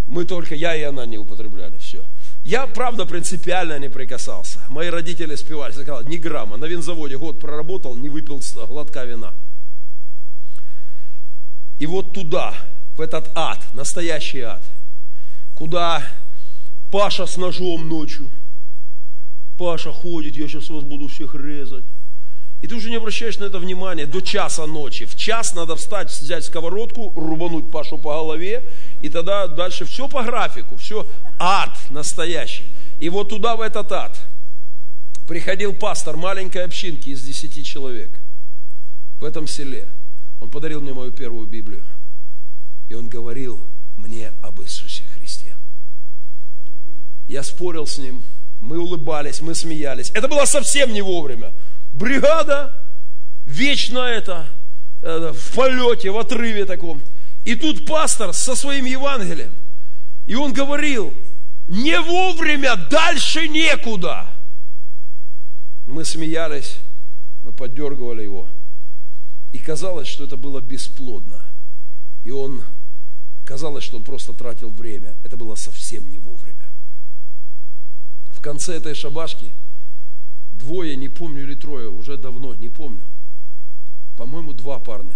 Мы 0.05 0.25
только, 0.25 0.53
я 0.53 0.75
и 0.75 0.83
она 0.83 1.07
не 1.07 1.17
употребляли, 1.17 1.77
все. 1.77 2.03
Я, 2.43 2.67
правда, 2.67 3.05
принципиально 3.05 3.79
не 3.79 3.89
прикасался. 3.89 4.59
Мои 4.69 4.89
родители 4.89 5.35
спевали, 5.35 5.71
сказал, 5.71 6.03
ни 6.03 6.17
грамма. 6.17 6.57
На 6.57 6.65
винзаводе 6.65 7.17
год 7.17 7.39
проработал, 7.39 7.95
не 7.95 8.09
выпил 8.09 8.39
глотка 8.67 9.05
вина. 9.05 9.33
И 11.79 11.87
вот 11.87 12.13
туда, 12.13 12.53
в 12.97 13.01
этот 13.01 13.31
ад, 13.33 13.59
настоящий 13.73 14.41
ад, 14.41 14.61
куда 15.55 16.03
Паша 16.91 17.25
с 17.25 17.37
ножом 17.37 17.89
ночью, 17.89 18.29
Паша 19.61 19.91
ходит, 19.91 20.35
я 20.37 20.47
сейчас 20.47 20.71
вас 20.71 20.83
буду 20.83 21.07
всех 21.07 21.35
резать. 21.35 21.85
И 22.63 22.67
ты 22.67 22.73
уже 22.73 22.89
не 22.89 22.95
обращаешь 22.95 23.37
на 23.37 23.43
это 23.43 23.59
внимания 23.59 24.07
до 24.07 24.19
часа 24.19 24.65
ночи. 24.65 25.05
В 25.05 25.15
час 25.15 25.53
надо 25.53 25.75
встать, 25.75 26.09
взять 26.09 26.45
сковородку, 26.45 27.13
рубануть 27.15 27.69
Пашу 27.69 27.99
по 27.99 28.15
голове, 28.15 28.67
и 29.03 29.09
тогда 29.09 29.47
дальше 29.47 29.85
все 29.85 30.07
по 30.07 30.23
графику, 30.23 30.77
все 30.77 31.07
ад 31.37 31.77
настоящий. 31.91 32.63
И 32.99 33.09
вот 33.09 33.29
туда, 33.29 33.55
в 33.55 33.61
этот 33.61 33.91
ад, 33.91 34.19
приходил 35.27 35.75
пастор 35.75 36.17
маленькой 36.17 36.63
общинки 36.65 37.09
из 37.09 37.21
десяти 37.21 37.63
человек 37.63 38.19
в 39.19 39.23
этом 39.23 39.45
селе. 39.45 39.87
Он 40.39 40.49
подарил 40.49 40.81
мне 40.81 40.93
мою 40.93 41.11
первую 41.11 41.45
Библию. 41.45 41.83
И 42.89 42.95
он 42.95 43.07
говорил 43.07 43.63
мне 43.95 44.31
об 44.41 44.59
Иисусе 44.59 45.03
Христе. 45.13 45.55
Я 47.27 47.43
спорил 47.43 47.85
с 47.85 47.99
ним, 47.99 48.23
мы 48.61 48.77
улыбались, 48.79 49.41
мы 49.41 49.55
смеялись. 49.55 50.11
Это 50.11 50.27
было 50.27 50.45
совсем 50.45 50.93
не 50.93 51.01
вовремя. 51.01 51.51
Бригада, 51.91 52.73
вечно 53.45 53.99
это, 53.99 54.45
э, 55.01 55.33
в 55.33 55.55
полете, 55.55 56.11
в 56.11 56.17
отрыве 56.17 56.65
таком. 56.65 57.01
И 57.43 57.55
тут 57.55 57.85
пастор 57.85 58.33
со 58.33 58.55
своим 58.55 58.85
Евангелием. 58.85 59.53
И 60.27 60.35
он 60.35 60.53
говорил, 60.53 61.11
не 61.67 61.99
вовремя, 61.99 62.75
дальше 62.75 63.47
некуда. 63.47 64.29
Мы 65.87 66.05
смеялись, 66.05 66.77
мы 67.43 67.51
поддергивали 67.51 68.21
его. 68.21 68.47
И 69.51 69.57
казалось, 69.57 70.07
что 70.07 70.23
это 70.23 70.37
было 70.37 70.61
бесплодно. 70.61 71.43
И 72.23 72.29
он, 72.29 72.61
казалось, 73.43 73.83
что 73.83 73.97
он 73.97 74.03
просто 74.03 74.33
тратил 74.33 74.69
время. 74.69 75.15
Это 75.23 75.35
было 75.35 75.55
совсем 75.55 76.09
не 76.09 76.19
вовремя. 76.19 76.60
В 78.41 78.43
конце 78.43 78.77
этой 78.77 78.95
шабашки 78.95 79.53
двое, 80.51 80.95
не 80.95 81.09
помню 81.09 81.43
или 81.43 81.53
трое, 81.53 81.89
уже 81.89 82.17
давно, 82.17 82.55
не 82.55 82.69
помню. 82.69 83.03
По-моему, 84.17 84.53
два 84.53 84.79
парня. 84.79 85.15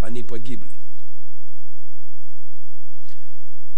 Они 0.00 0.24
погибли. 0.24 0.72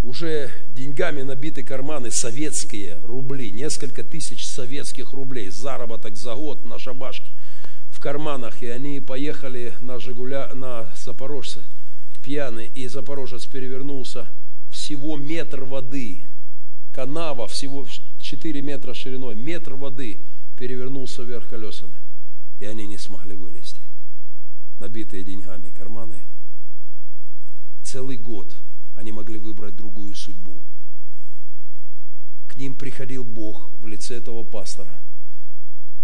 Уже 0.03 0.51
деньгами 0.73 1.21
набиты 1.21 1.63
карманы 1.63 2.11
советские 2.11 2.99
рубли, 3.05 3.51
несколько 3.51 4.03
тысяч 4.03 4.49
советских 4.49 5.13
рублей, 5.13 5.51
заработок 5.51 6.17
за 6.17 6.35
год 6.35 6.65
на 6.65 6.79
шабашке 6.79 7.29
в 7.91 8.01
карманах, 8.01 8.63
и 8.63 8.69
они 8.69 9.01
поехали 9.01 9.75
на, 9.81 9.99
Жигуля, 9.99 10.55
на 10.55 10.91
Запорожце 10.97 11.63
пьяный, 12.25 12.71
и 12.75 12.89
Запорожец 12.89 13.45
перевернулся. 13.45 14.31
Всего 14.71 15.19
метр 15.19 15.65
воды, 15.65 16.25
канава 16.95 17.47
всего 17.49 17.87
4 18.29 18.61
метра 18.61 18.93
шириной, 18.93 19.35
метр 19.35 19.75
воды 19.75 20.21
перевернулся 20.59 21.23
вверх 21.23 21.49
колесами, 21.49 21.97
и 22.61 22.67
они 22.67 22.87
не 22.87 22.99
смогли 22.99 23.35
вылезти, 23.35 23.81
набитые 24.79 25.25
деньгами 25.25 25.71
карманы. 25.71 26.23
Целый 27.83 28.19
год– 28.19 28.55
они 28.99 29.13
могли 29.13 29.39
выбрать 29.39 29.77
другую 29.77 30.15
судьбу. 30.15 30.61
К 32.49 32.57
ним 32.57 32.75
приходил 32.75 33.23
Бог 33.23 33.71
в 33.81 33.87
лице 33.87 34.17
этого 34.17 34.43
пастора. 34.43 35.01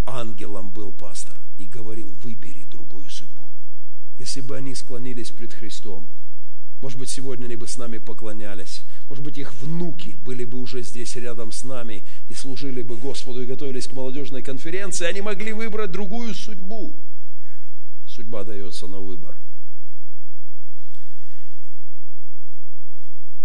Ангелом 0.07 0.71
был 0.71 0.93
пастор 0.93 1.37
и 1.59 1.66
говорил, 1.66 2.11
выбери 2.23 2.64
другую 2.71 3.11
судьбу. 3.11 3.43
Если 4.16 4.43
бы 4.43 4.57
они 4.57 4.76
склонились 4.76 5.33
пред 5.33 5.52
Христом, 5.52 6.09
может 6.81 6.99
быть, 6.99 7.11
сегодня 7.11 7.47
они 7.47 7.57
бы 7.57 7.66
с 7.66 7.78
нами 7.78 7.99
поклонялись. 7.99 8.85
Может 9.08 9.23
быть, 9.23 9.37
их 9.38 9.52
внуки 9.54 10.16
были 10.25 10.44
бы 10.44 10.58
уже 10.58 10.82
здесь 10.82 11.14
рядом 11.16 11.52
с 11.52 11.64
нами 11.64 12.04
и 12.28 12.34
служили 12.34 12.82
бы 12.82 12.96
Господу 12.96 13.42
и 13.42 13.46
готовились 13.46 13.87
к 13.87 13.92
молодежной 13.92 14.42
конференции. 14.42 15.06
Они 15.06 15.20
могли 15.20 15.52
выбрать 15.52 15.90
другую 15.90 16.34
судьбу. 16.34 16.96
Судьба 18.06 18.44
дается 18.44 18.87
на 18.87 19.00
выбор. 19.00 19.37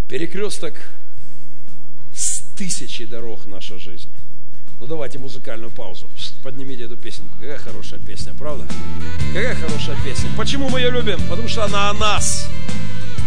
Перекресток 0.07 0.75
с 2.13 2.41
тысячи 2.55 3.05
дорог 3.05 3.45
наша 3.45 3.77
жизнь. 3.77 4.09
Ну 4.79 4.87
давайте 4.87 5.19
музыкальную 5.19 5.71
паузу. 5.71 6.07
Поднимите 6.41 6.83
эту 6.83 6.95
песенку. 6.95 7.35
Какая 7.39 7.57
хорошая 7.57 7.99
песня, 7.99 8.33
правда? 8.33 8.65
Какая 9.33 9.53
хорошая 9.55 9.97
песня. 10.03 10.29
Почему 10.37 10.69
мы 10.69 10.79
ее 10.79 10.89
любим? 10.89 11.19
Потому 11.27 11.49
что 11.49 11.65
она 11.65 11.89
о 11.89 11.93
нас. 11.93 12.49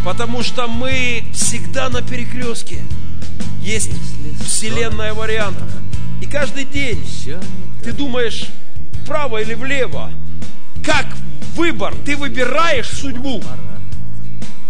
Потому 0.05 0.43
что 0.43 0.67
мы 0.67 1.25
всегда 1.33 1.89
на 1.89 2.03
перекрестке. 2.03 2.83
Есть 3.61 3.93
вселенная 4.45 5.15
вариантов. 5.15 5.71
И 6.21 6.27
каждый 6.27 6.65
день 6.65 7.05
ты 7.83 7.93
думаешь 7.93 8.49
вправо 9.03 9.41
или 9.41 9.55
влево. 9.55 10.11
Как 10.85 11.07
выбор, 11.55 11.95
ты 12.05 12.17
выбираешь 12.17 12.89
судьбу. 12.89 13.43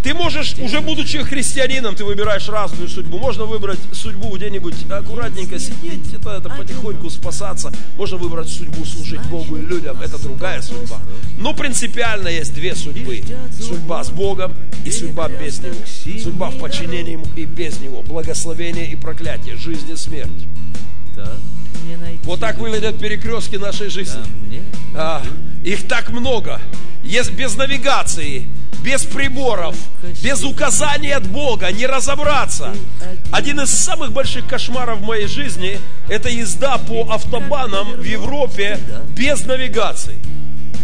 Ты 0.03 0.15
можешь, 0.15 0.55
уже 0.59 0.81
будучи 0.81 1.23
христианином, 1.23 1.95
ты 1.95 2.05
выбираешь 2.05 2.49
разную 2.49 2.89
судьбу. 2.89 3.19
Можно 3.19 3.45
выбрать 3.45 3.79
судьбу 3.93 4.37
где-нибудь 4.37 4.75
аккуратненько 4.91 5.59
сидеть, 5.59 6.13
это, 6.13 6.31
это 6.31 6.49
потихоньку 6.51 7.09
спасаться. 7.09 7.73
Можно 7.97 8.17
выбрать 8.17 8.49
судьбу 8.49 8.85
служить 8.85 9.23
Богу 9.29 9.57
и 9.57 9.61
людям. 9.61 10.01
Это 10.01 10.21
другая 10.21 10.61
судьба. 10.61 10.99
Но 11.39 11.55
принципиально 11.55 12.29
есть 12.29 12.53
две 12.55 12.75
судьбы. 12.75 13.23
Судьба 13.61 14.03
с 14.03 14.11
Богом 14.11 14.55
и 14.85 14.91
судьба 14.91 15.29
без 15.29 15.61
Него. 15.61 16.21
Судьба 16.21 16.51
в 16.51 16.59
подчинении 16.59 17.13
Ему 17.13 17.27
и 17.37 17.45
без 17.45 17.79
Него. 17.81 18.03
Благословение 18.03 18.91
и 18.91 18.97
проклятие, 18.97 19.57
жизнь 19.57 19.91
и 19.93 19.97
смерть. 19.97 20.31
Вот 22.25 22.41
так 22.41 22.59
выглядят 22.59 22.99
перекрестки 22.99 23.57
нашей 23.57 23.89
жизни. 23.89 24.21
А, 24.95 25.23
их 25.65 25.89
так 25.89 26.11
много. 26.11 26.61
Есть 27.05 27.33
без 27.33 27.57
навигации, 27.57 28.47
без 28.85 29.05
приборов, 29.05 29.77
без 30.23 30.45
указаний 30.45 31.11
от 31.11 31.27
Бога, 31.27 31.71
не 31.73 31.87
разобраться. 31.87 32.75
Один 33.33 33.61
из 33.61 33.71
самых 33.71 34.13
больших 34.13 34.47
кошмаров 34.47 35.01
в 35.01 35.03
моей 35.03 35.27
жизни– 35.27 35.79
это 36.09 36.29
езда 36.29 36.79
по 36.79 37.13
автобанам 37.13 37.93
в 37.95 38.05
Европе 38.05 38.79
без 39.17 39.45
навигации. 39.45 40.17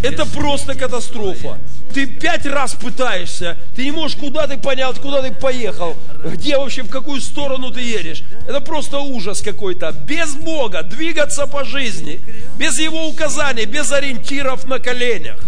Это 0.02 0.26
просто 0.26 0.74
катастрофа. 0.74 1.58
Ты 1.92 2.06
пять 2.06 2.46
раз 2.46 2.74
пытаешься, 2.74 3.56
ты 3.74 3.84
не 3.84 3.90
можешь 3.90 4.16
куда 4.16 4.46
ты 4.46 4.58
понять, 4.58 4.98
куда 5.00 5.22
ты 5.22 5.32
поехал, 5.32 5.96
где 6.24 6.58
вообще, 6.58 6.82
в 6.82 6.90
какую 6.90 7.20
сторону 7.20 7.70
ты 7.70 7.80
едешь. 7.80 8.24
Это 8.46 8.60
просто 8.60 8.98
ужас 8.98 9.40
какой-то. 9.40 9.92
Без 9.92 10.34
Бога 10.34 10.82
двигаться 10.82 11.46
по 11.46 11.64
жизни, 11.64 12.20
без 12.58 12.78
Его 12.78 13.08
указаний, 13.08 13.64
без 13.64 13.90
ориентиров 13.90 14.66
на 14.66 14.78
коленях. 14.78 15.38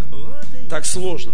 Так 0.68 0.86
сложно. 0.86 1.32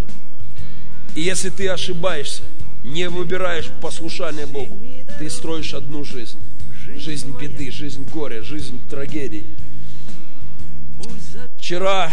И 1.14 1.22
если 1.22 1.50
ты 1.50 1.68
ошибаешься, 1.68 2.42
не 2.84 3.08
выбираешь 3.08 3.68
послушание 3.80 4.46
Богу, 4.46 4.78
ты 5.18 5.30
строишь 5.30 5.74
одну 5.74 6.04
жизнь. 6.04 6.38
Жизнь 6.96 7.36
беды, 7.36 7.70
жизнь 7.70 8.06
горя, 8.12 8.42
жизнь 8.42 8.80
трагедий. 8.88 9.46
Вчера, 11.58 12.12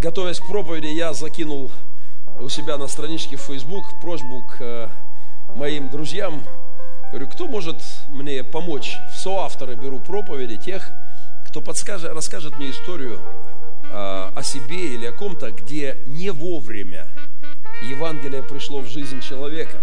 готовясь 0.00 0.40
к 0.40 0.46
проповеди, 0.46 0.88
я 0.88 1.14
закинул 1.14 1.72
у 2.40 2.48
себя 2.48 2.76
на 2.78 2.86
страничке 2.86 3.36
в 3.36 3.40
Facebook 3.42 4.00
просьбу 4.00 4.42
к 4.42 4.56
э, 4.60 4.88
моим 5.54 5.88
друзьям. 5.88 6.42
Говорю, 7.10 7.28
кто 7.28 7.48
может 7.48 7.82
мне 8.08 8.44
помочь? 8.44 8.96
В 9.12 9.16
соавторы 9.16 9.74
беру 9.74 9.98
проповеди 9.98 10.56
тех, 10.56 10.90
кто 11.46 11.60
подскажет, 11.60 12.12
расскажет 12.12 12.58
мне 12.58 12.70
историю 12.70 13.18
э, 13.84 14.30
о 14.34 14.42
себе 14.42 14.94
или 14.94 15.06
о 15.06 15.12
ком-то, 15.12 15.50
где 15.50 15.98
не 16.06 16.30
вовремя 16.30 17.08
Евангелие 17.82 18.42
пришло 18.42 18.80
в 18.80 18.88
жизнь 18.88 19.20
человека. 19.20 19.78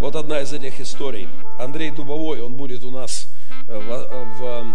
Вот 0.00 0.16
одна 0.16 0.40
из 0.40 0.52
этих 0.52 0.80
историй. 0.80 1.28
Андрей 1.58 1.90
Дубовой, 1.90 2.40
он 2.40 2.54
будет 2.54 2.84
у 2.84 2.90
нас 2.90 3.28
в, 3.66 4.26
в, 4.38 4.74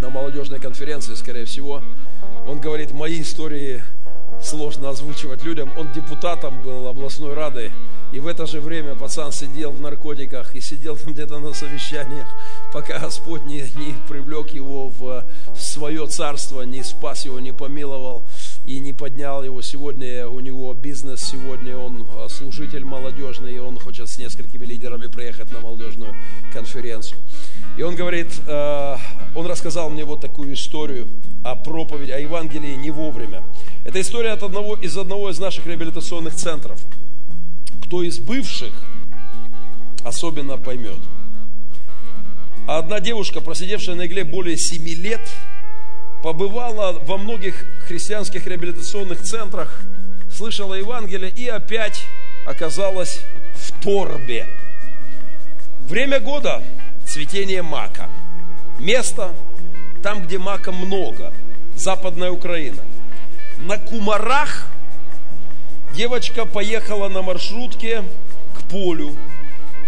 на 0.00 0.10
молодежной 0.10 0.60
конференции, 0.60 1.14
скорее 1.14 1.44
всего. 1.44 1.82
Он 2.46 2.60
говорит, 2.60 2.92
мои 2.92 3.20
истории 3.22 3.82
сложно 4.42 4.90
озвучивать 4.90 5.44
людям. 5.44 5.70
Он 5.76 5.90
депутатом 5.92 6.62
был 6.62 6.86
областной 6.86 7.34
рады, 7.34 7.72
и 8.12 8.18
в 8.18 8.26
это 8.26 8.46
же 8.46 8.60
время 8.60 8.96
пацан 8.96 9.30
сидел 9.30 9.70
в 9.70 9.80
наркотиках 9.80 10.54
и 10.56 10.60
сидел 10.60 10.96
там 10.96 11.12
где-то 11.12 11.38
на 11.38 11.54
совещаниях, 11.54 12.26
пока 12.72 12.98
Господь 12.98 13.44
не, 13.44 13.60
не 13.76 13.94
привлек 14.08 14.50
его 14.50 14.88
в 14.88 15.24
свое 15.56 16.06
царство, 16.08 16.62
не 16.62 16.82
спас 16.82 17.24
его, 17.24 17.38
не 17.38 17.52
помиловал 17.52 18.24
и 18.66 18.80
не 18.80 18.92
поднял 18.92 19.44
его. 19.44 19.62
Сегодня 19.62 20.26
у 20.26 20.40
него 20.40 20.74
бизнес, 20.74 21.20
сегодня 21.20 21.76
он 21.76 22.06
а, 22.16 22.28
служитель 22.28 22.84
молодежный, 22.84 23.54
и 23.54 23.58
он 23.58 23.78
хочет 23.78 24.08
с 24.08 24.18
несколькими 24.18 24.64
лидерами 24.64 25.06
приехать 25.06 25.52
на 25.52 25.60
молодежную 25.60 26.14
конференцию. 26.52 27.20
И 27.76 27.82
он 27.82 27.94
говорит, 27.94 28.28
а, 28.48 28.98
он 29.34 29.46
рассказал 29.46 29.88
мне 29.88 30.04
вот 30.04 30.20
такую 30.20 30.54
историю 30.54 31.06
о 31.44 31.54
проповеди, 31.54 32.10
о 32.10 32.18
Евангелии 32.18 32.74
не 32.74 32.90
вовремя. 32.90 33.44
Это 33.84 34.00
история 34.00 34.32
от 34.32 34.42
одного, 34.42 34.74
из 34.74 34.96
одного 34.96 35.30
из 35.30 35.38
наших 35.38 35.66
реабилитационных 35.66 36.34
центров. 36.34 36.80
Кто 37.84 38.02
из 38.02 38.18
бывших 38.18 38.72
особенно 40.04 40.56
поймет. 40.58 40.98
Одна 42.66 43.00
девушка, 43.00 43.40
просидевшая 43.40 43.96
на 43.96 44.06
игле 44.06 44.22
более 44.22 44.56
семи 44.56 44.94
лет, 44.94 45.20
побывала 46.22 46.92
во 46.92 47.16
многих 47.16 47.64
христианских 47.80 48.46
реабилитационных 48.46 49.22
центрах, 49.22 49.82
слышала 50.30 50.74
Евангелие 50.74 51.30
и 51.30 51.48
опять 51.48 52.04
оказалась 52.46 53.20
в 53.54 53.82
торбе. 53.82 54.46
Время 55.88 56.20
года– 56.20 56.62
цветение 57.06 57.62
мака. 57.62 58.08
Место– 58.78 59.34
там, 60.02 60.22
где 60.22 60.38
мака 60.38 60.70
много. 60.70 61.32
Западная 61.74 62.30
Украина. 62.30 62.82
На 63.66 63.76
Кумарах 63.76 64.66
девочка 65.94 66.46
поехала 66.46 67.08
на 67.08 67.20
маршрутке 67.20 68.04
к 68.56 68.62
полю, 68.70 69.14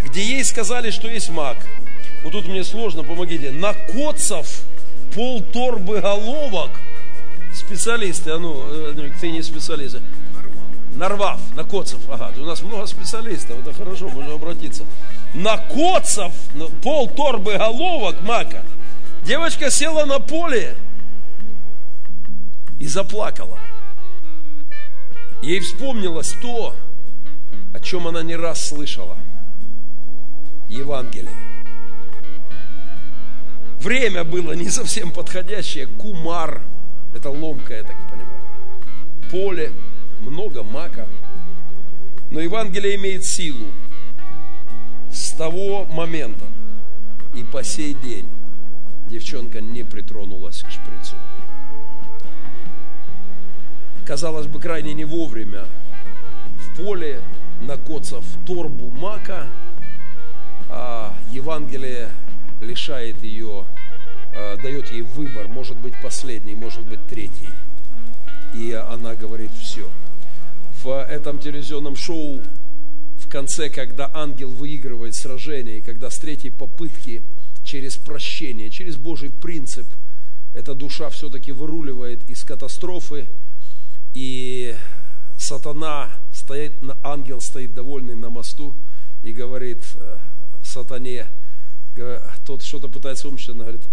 где 0.04 0.22
ей 0.22 0.44
сказали, 0.44 0.90
что 0.90 1.08
есть 1.08 1.30
мак. 1.30 1.56
Вот 2.22 2.32
тут 2.32 2.46
мне 2.46 2.64
сложно, 2.64 3.02
помогите. 3.02 3.50
На 3.50 3.72
Коцов 3.72 4.64
пол 5.14 5.42
торбы 5.42 6.00
головок. 6.00 6.70
Специалисты, 7.54 8.30
а 8.30 8.38
ну, 8.38 8.62
э, 8.68 9.10
ты 9.20 9.30
не 9.30 9.42
специалист. 9.42 9.98
Нарвав, 10.94 11.40
на 11.54 11.64
Коцев, 11.64 12.00
ага, 12.10 12.32
у 12.36 12.44
нас 12.44 12.62
много 12.62 12.86
специалистов, 12.86 13.58
это 13.60 13.72
хорошо, 13.72 14.08
можно 14.08 14.34
обратиться. 14.34 14.84
На 15.32 15.56
Коцев, 15.56 16.32
пол 16.82 17.08
торбы 17.08 17.56
головок 17.56 18.20
мака. 18.22 18.62
Девочка 19.24 19.70
села 19.70 20.04
на 20.04 20.18
поле 20.18 20.76
и 22.82 22.86
заплакала. 22.88 23.60
Ей 25.40 25.60
вспомнилось 25.60 26.34
то, 26.42 26.74
о 27.72 27.78
чем 27.78 28.08
она 28.08 28.24
не 28.24 28.34
раз 28.34 28.66
слышала. 28.66 29.16
Евангелие. 30.68 31.30
Время 33.78 34.24
было 34.24 34.54
не 34.54 34.68
совсем 34.68 35.12
подходящее. 35.12 35.86
Кумар, 35.86 36.60
это 37.14 37.30
ломка, 37.30 37.74
я 37.74 37.84
так 37.84 37.96
понимаю. 38.10 38.42
Поле, 39.30 39.72
много 40.18 40.64
мака. 40.64 41.06
Но 42.32 42.40
Евангелие 42.40 42.96
имеет 42.96 43.24
силу 43.24 43.66
с 45.12 45.30
того 45.30 45.84
момента 45.84 46.46
и 47.32 47.44
по 47.44 47.62
сей 47.62 47.94
день 47.94 48.28
девчонка 49.06 49.60
не 49.60 49.84
притронулась 49.84 50.62
к 50.62 50.70
шприцу. 50.72 51.14
Казалось 54.06 54.46
бы, 54.46 54.60
крайне 54.60 54.94
не 54.94 55.04
вовремя 55.04 55.64
в 56.58 56.76
поле, 56.76 57.20
накоцав 57.60 58.24
торбу 58.46 58.90
мака, 58.90 59.46
а 60.68 61.14
Евангелие 61.30 62.10
лишает 62.60 63.22
ее, 63.22 63.64
э, 64.34 64.56
дает 64.60 64.90
ей 64.90 65.02
выбор, 65.02 65.46
может 65.46 65.76
быть 65.76 65.94
последний, 66.02 66.54
может 66.54 66.82
быть 66.82 67.06
третий. 67.06 67.48
И 68.54 68.72
она 68.72 69.14
говорит 69.14 69.52
все. 69.52 69.88
В 70.82 70.88
этом 71.04 71.38
телевизионном 71.38 71.94
шоу 71.94 72.40
в 73.18 73.28
конце, 73.28 73.70
когда 73.70 74.10
ангел 74.12 74.50
выигрывает 74.50 75.14
сражение, 75.14 75.80
когда 75.80 76.10
с 76.10 76.18
третьей 76.18 76.50
попытки 76.50 77.22
через 77.62 77.96
прощение, 77.96 78.68
через 78.68 78.96
Божий 78.96 79.30
принцип, 79.30 79.86
эта 80.54 80.74
душа 80.74 81.08
все-таки 81.08 81.52
выруливает 81.52 82.28
из 82.28 82.42
катастрофы, 82.42 83.28
и 84.14 84.76
сатана 85.38 86.10
стоит, 86.32 86.74
ангел 87.02 87.40
стоит 87.40 87.74
довольный 87.74 88.14
на 88.14 88.30
мосту 88.30 88.76
и 89.22 89.32
говорит 89.32 89.84
э, 89.94 90.18
сатане, 90.64 91.28
тот 92.44 92.62
что-то 92.62 92.88
пытается 92.88 93.28
умереть, 93.28 93.48
она 93.50 93.64
говорит, 93.64 93.88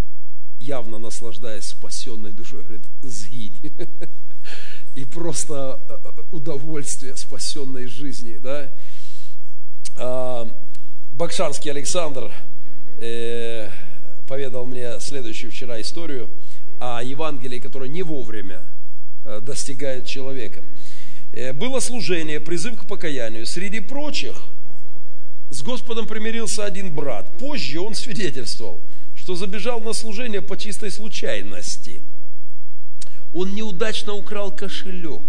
явно 0.60 1.00
наслаждаясь 1.00 1.66
спасенной 1.66 2.32
душой, 2.32 2.64
говорит, 2.64 2.86
сгинь. 3.02 3.54
И 4.96 5.06
просто 5.06 5.80
э, 5.88 5.94
э, 6.04 6.22
удовольствие 6.32 7.16
спасенной 7.16 7.88
жизни. 7.88 8.38
Да? 8.38 8.72
А, 9.98 10.50
Бакшанский 11.14 11.72
Александр 11.72 12.32
поведал 14.28 14.66
мне 14.66 15.00
следующую 15.00 15.52
вчера 15.52 15.80
историю 15.80 16.30
о 16.82 17.02
Евангелии, 17.02 17.60
которое 17.60 17.90
не 17.90 18.04
вовремя 18.04 18.62
достигает 19.42 20.06
человека. 20.06 20.62
Было 21.54 21.80
служение, 21.80 22.40
призыв 22.40 22.82
к 22.82 22.88
покаянию. 22.88 23.46
Среди 23.46 23.80
прочих– 23.80 24.36
с 25.50 25.64
Господом 25.64 26.06
примирился 26.06 26.64
один 26.64 26.94
брат. 26.94 27.28
Позже 27.40 27.80
он 27.80 27.96
свидетельствовал, 27.96 28.80
что 29.16 29.36
забежал 29.36 29.82
на 29.82 29.94
служение 29.94 30.42
по 30.42 30.56
чистой 30.58 30.92
случайности. 30.92 32.02
Он 33.34 33.54
неудачно 33.54 34.14
украл 34.14 34.52
кошелек. 34.52 35.24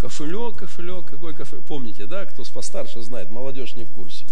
Кошелек, 0.00 0.56
кошелек, 0.56 1.06
какой 1.06 1.34
кошелек? 1.34 1.64
Помните, 1.64 2.06
да? 2.06 2.26
Кто 2.26 2.42
постарше 2.44 3.02
знает, 3.02 3.30
молодежь 3.30 3.76
не 3.76 3.84
в 3.84 3.90
курсе. 3.90 4.24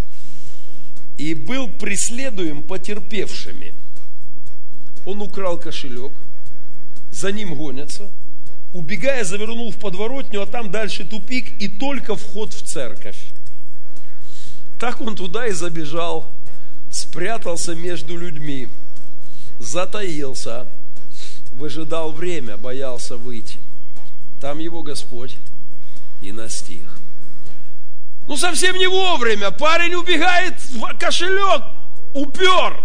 И 1.16 1.34
был 1.34 1.68
преследуем 1.68 2.62
потерпевшими. 2.62 3.74
Он 5.04 5.22
украл 5.22 5.58
кошелек, 5.58 6.12
за 7.18 7.32
ним 7.32 7.54
гонятся, 7.56 8.10
убегая, 8.72 9.24
завернул 9.24 9.72
в 9.72 9.76
подворотню, 9.76 10.42
а 10.42 10.46
там 10.46 10.70
дальше 10.70 11.04
тупик 11.04 11.60
и 11.60 11.66
только 11.66 12.14
вход 12.14 12.54
в 12.54 12.62
церковь. 12.62 13.18
Так 14.78 15.00
он 15.00 15.16
туда 15.16 15.48
и 15.48 15.52
забежал, 15.52 16.30
спрятался 16.92 17.74
между 17.74 18.16
людьми, 18.16 18.68
затаился, 19.58 20.68
выжидал 21.52 22.12
время, 22.12 22.56
боялся 22.56 23.16
выйти. 23.16 23.58
Там 24.40 24.60
его 24.60 24.84
Господь 24.84 25.36
и 26.22 26.30
настиг. 26.30 26.88
Ну, 28.28 28.36
совсем 28.36 28.76
не 28.76 28.86
вовремя. 28.86 29.50
Парень 29.50 29.94
убегает 29.94 30.54
кошелек, 31.00 31.64
упер. 32.14 32.80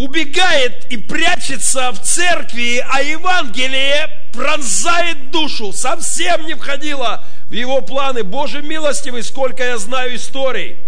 Убегает 0.00 0.90
и 0.90 0.96
прячется 0.96 1.92
в 1.92 2.00
церкви, 2.00 2.82
а 2.90 3.02
Евангелие 3.02 4.08
пронзает 4.32 5.30
душу. 5.30 5.74
Совсем 5.74 6.46
не 6.46 6.54
входило 6.54 7.22
в 7.50 7.52
его 7.52 7.82
планы. 7.82 8.22
Боже 8.22 8.62
милостивый, 8.62 9.22
сколько 9.22 9.62
я 9.62 9.76
знаю 9.76 10.16
историй. 10.16 10.78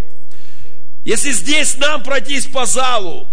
Если 1.04 1.30
здесь 1.32 1.76
нам 1.76 2.02
пройтись 2.02 2.46
по 2.46 2.64
залу 2.64 3.26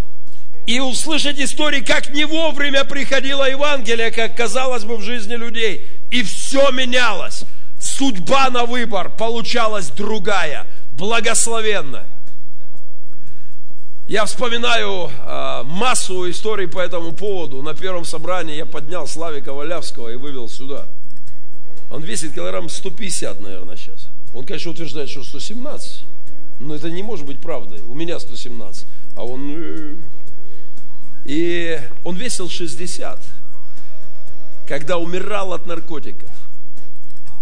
и 0.68 0.82
услышать 0.82 1.39
истории, 1.39 1.80
как 1.80 2.10
не 2.10 2.26
вовремя 2.26 2.84
приходило 2.84 3.50
Евангелие, 3.50 4.12
как 4.12 4.36
казалось 4.36 4.84
бы 4.84 4.98
в 4.98 5.02
жизни 5.02 5.36
людей, 5.36 5.88
и 6.12 6.24
все 6.24 6.72
менялось. 6.72 7.46
Судьба 7.80 8.50
на 8.50 8.65
выбор 8.65 9.12
получалась 9.12 9.88
другая, 9.88 10.68
благословенная. 10.92 12.06
Я 14.10 14.26
вспоминаю 14.26 15.10
э, 15.10 15.63
массу 15.63 16.30
историй 16.30 16.67
по 16.67 16.80
этому 16.80 17.13
поводу. 17.13 17.62
На 17.62 17.74
первом 17.74 18.04
собрании 18.04 18.58
я 18.58 18.65
поднял 18.65 19.08
Славика 19.08 19.54
Валявского 19.54 20.10
и 20.10 20.15
вывел 20.15 20.50
сюда– 20.50 20.86
он 21.91 22.04
весит 22.04 22.34
килограмм 22.36 22.69
150, 22.69 23.41
наверное, 23.41 23.76
сейчас. 23.76 24.08
Он, 24.34 24.45
конечно, 24.45 24.72
утверждает, 24.72 25.10
что 25.10 25.24
117. 25.24 26.04
Но 26.60 26.76
это 26.76 26.91
не 26.91 27.02
может 27.02 27.26
быть 27.26 27.39
правдой. 27.39 27.82
У 27.88 27.95
меня 27.95 28.19
117. 28.19 28.86
А 29.15 29.26
он... 29.26 29.56
Э, 29.58 29.95
и 31.26 31.80
он 32.04 32.15
весил 32.15 32.50
60, 32.50 33.19
когда 34.67 34.98
умирал 34.98 35.54
от 35.54 35.65
наркотиков. 35.65 36.30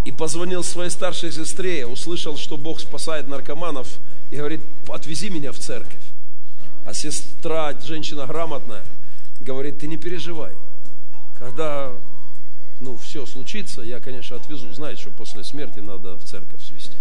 и 0.06 0.12
позвонил 0.12 0.64
своей 0.64 0.90
старшей 0.90 1.32
сестре, 1.32 1.86
услышал, 1.86 2.38
что 2.38 2.56
Бог 2.56 2.80
спасает 2.80 3.28
наркоманов, 3.28 3.88
и 4.32 4.38
говорит, 4.38 4.62
отвези 4.88 5.30
меня 5.30 5.52
в 5.52 5.60
церковь. 5.60 6.07
А 6.88 6.94
сестра, 6.94 7.78
женщина 7.82 8.26
грамотная, 8.26 8.82
говорит, 9.42 9.80
ты 9.80 9.88
не 9.88 9.98
переживай. 9.98 10.54
Когда 11.38 11.92
ну, 12.80 12.96
все 12.96 13.26
случится, 13.26 13.82
я, 13.82 14.00
конечно, 14.00 14.38
отвезу. 14.38 14.72
Знаете, 14.72 15.02
что 15.02 15.12
после 15.12 15.44
смерти 15.44 15.80
надо 15.80 16.18
в 16.18 16.24
церковь 16.24 16.64
свести. 16.64 16.96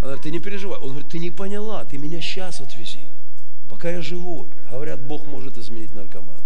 Она 0.00 0.14
говорит, 0.14 0.22
ты 0.24 0.32
не 0.32 0.40
переживай. 0.40 0.80
Он 0.80 0.88
говорит, 0.88 1.08
ты 1.08 1.20
не 1.20 1.30
поняла, 1.30 1.84
ты 1.84 1.98
меня 1.98 2.20
сейчас 2.20 2.60
отвези, 2.60 2.98
пока 3.68 3.90
я 3.90 4.02
живой. 4.02 4.48
Говорят, 4.68 5.00
Бог 5.00 5.24
может 5.24 5.56
изменить 5.56 5.94
наркомана. 5.94 6.40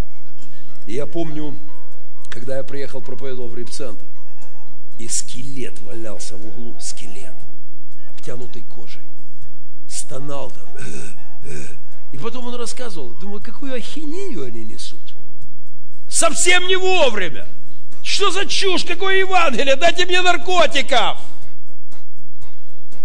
И 0.86 0.92
я 0.92 1.06
помню, 1.06 1.56
когда 2.28 2.58
я 2.58 2.62
приехал, 2.62 3.00
проповедовал 3.00 3.48
в 3.48 3.56
рип-центр, 3.56 4.04
и 4.98 5.08
скелет 5.08 5.80
валялся 5.80 6.36
в 6.36 6.46
углу, 6.46 6.76
скелет, 6.78 7.36
обтянутый 8.10 8.64
кожей. 8.64 9.02
Стонал 9.88 10.50
там. 10.50 10.68
И 12.14 12.18
потом 12.18 12.46
он 12.46 12.54
рассказывал, 12.54 13.08
думаю, 13.20 13.42
какую 13.42 13.74
ахинею 13.74 14.44
они 14.44 14.62
несут. 14.62 15.00
Совсем 16.08 16.68
не 16.68 16.76
вовремя. 16.76 17.46
Что 18.04 18.30
за 18.30 18.46
чушь, 18.46 18.84
какое 18.84 19.16
Евангелие, 19.18 19.74
дайте 19.74 20.06
мне 20.06 20.22
наркотиков. 20.22 21.18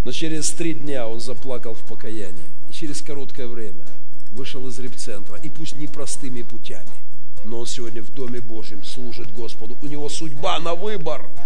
Но 0.05 0.11
через 0.11 0.51
три 0.51 0.73
дня 0.73 1.07
он 1.07 1.19
заплакал 1.19 1.73
в 1.73 1.81
покаянии. 1.87 2.45
И 2.69 2.73
через 2.73 3.01
короткое 3.01 3.47
время 3.47 3.85
вышел 4.31 4.67
из 4.67 4.77
репцентра. 4.77 5.37
И 5.37 5.49
пусть 5.49 5.75
не 5.75 5.87
простыми 5.87 6.43
путями, 6.43 7.03
но 7.43 7.61
он 7.61 7.65
сегодня 7.65 8.03
в 8.03 8.11
Доме 8.11 8.39
Божьем 8.39 8.83
служит 8.83 9.33
Господу. 9.33 9.75
У 9.81 9.87
него 9.87 10.07
судьба 10.09 10.59
на 10.59 10.75
выбор– 10.75 11.25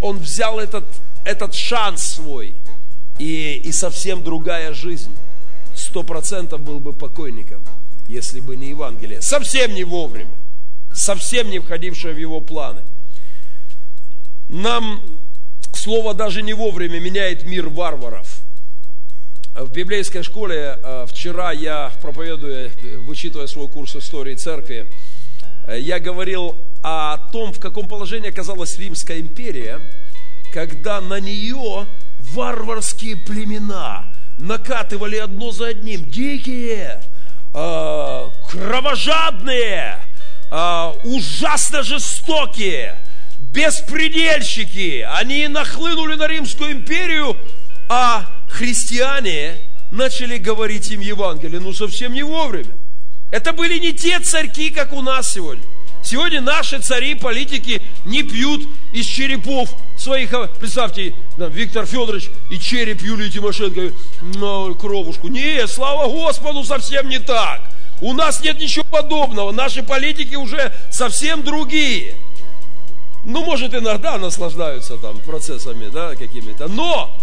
он 0.00 0.18
взял 0.18 0.58
этот, 0.58 0.84
этот 1.24 1.54
шанс 1.54 2.02
свой, 2.02 2.54
и, 3.18 3.60
и 3.64 3.72
совсем 3.72 4.22
другая 4.22 4.72
жизнь. 4.72 5.14
Сто 5.78 6.02
процентов 6.02 6.60
был 6.60 6.80
бы 6.80 6.92
покойником, 6.92 7.64
если 8.08 8.40
бы 8.40 8.56
не 8.56 8.70
Евангелие. 8.70 9.22
Совсем 9.22 9.74
не 9.74 9.84
вовремя, 9.84 10.34
совсем 10.92 11.50
не 11.50 11.60
входившее 11.60 12.14
в 12.14 12.18
его 12.18 12.40
планы. 12.40 12.82
Нам 14.48 15.00
слово 15.72 16.14
даже 16.14 16.42
не 16.42 16.52
вовремя 16.52 16.98
меняет 16.98 17.44
мир 17.44 17.68
варваров. 17.68 18.40
В 19.54 19.70
библейской 19.70 20.22
школе 20.22 20.78
э, 20.82 21.06
вчера 21.08 21.52
я, 21.52 21.92
проповедуя, 22.02 22.70
вычитывая 23.06 23.46
свой 23.46 23.68
курс 23.68 23.94
истории 23.94 24.34
церкви, 24.34 24.88
я 25.68 26.00
говорил 26.00 26.56
о 26.82 27.18
том, 27.30 27.52
в 27.52 27.60
каком 27.60 27.86
положении 27.86 28.30
оказалась 28.30 28.78
Римская 28.78 29.20
империя, 29.20 29.80
когда 30.52 31.00
на 31.00 31.20
нее 31.20 31.86
варварские 32.18 33.16
племена 33.16 34.12
накатывали 34.38 35.16
одно 35.16 35.50
за 35.50 35.68
одним, 35.68 36.04
дикие, 36.04 37.02
э, 37.54 38.30
кровожадные, 38.50 39.98
э, 40.50 40.92
ужасно 41.04 41.82
жестокие, 41.82 42.96
беспредельщики. 43.52 45.06
Они 45.14 45.48
нахлынули 45.48 46.14
на 46.14 46.26
Римскую 46.26 46.72
империю, 46.72 47.36
а 47.88 48.26
христиане 48.48 49.60
начали 49.90 50.38
говорить 50.38 50.90
им 50.90 51.00
Евангелие, 51.00 51.60
ну 51.60 51.72
совсем 51.72 52.12
не 52.12 52.22
вовремя. 52.22 52.74
Это 53.30 53.52
были 53.52 53.78
не 53.78 53.92
те 53.92 54.20
царьки, 54.20 54.70
как 54.70 54.92
у 54.92 55.02
нас 55.02 55.32
сегодня. 55.32 55.64
Сегодня 56.02 56.40
наши 56.40 56.80
цари, 56.80 57.14
политики 57.14 57.82
не 58.04 58.22
пьют 58.22 58.62
из 58.92 59.06
черепов 59.06 59.70
своих, 59.96 60.32
а, 60.32 60.46
представьте, 60.46 61.14
там, 61.36 61.50
Виктор 61.50 61.86
Федорович 61.86 62.30
и 62.50 62.58
череп 62.58 63.02
Юлии 63.02 63.28
Тимошенко, 63.28 63.92
ну, 64.22 64.74
кровушку. 64.74 65.28
Не, 65.28 65.66
слава 65.66 66.08
Господу, 66.08 66.64
совсем 66.64 67.08
не 67.08 67.18
так. 67.18 67.60
У 68.00 68.12
нас 68.12 68.40
нет 68.40 68.60
ничего 68.60 68.84
подобного. 68.84 69.50
Наши 69.50 69.82
политики 69.82 70.36
уже 70.36 70.72
совсем 70.90 71.42
другие. 71.42 72.14
Ну, 73.24 73.44
может, 73.44 73.74
иногда 73.74 74.16
наслаждаются 74.16 74.96
там 74.96 75.18
процессами, 75.18 75.88
да, 75.88 76.14
какими-то. 76.14 76.68
Но, 76.68 77.14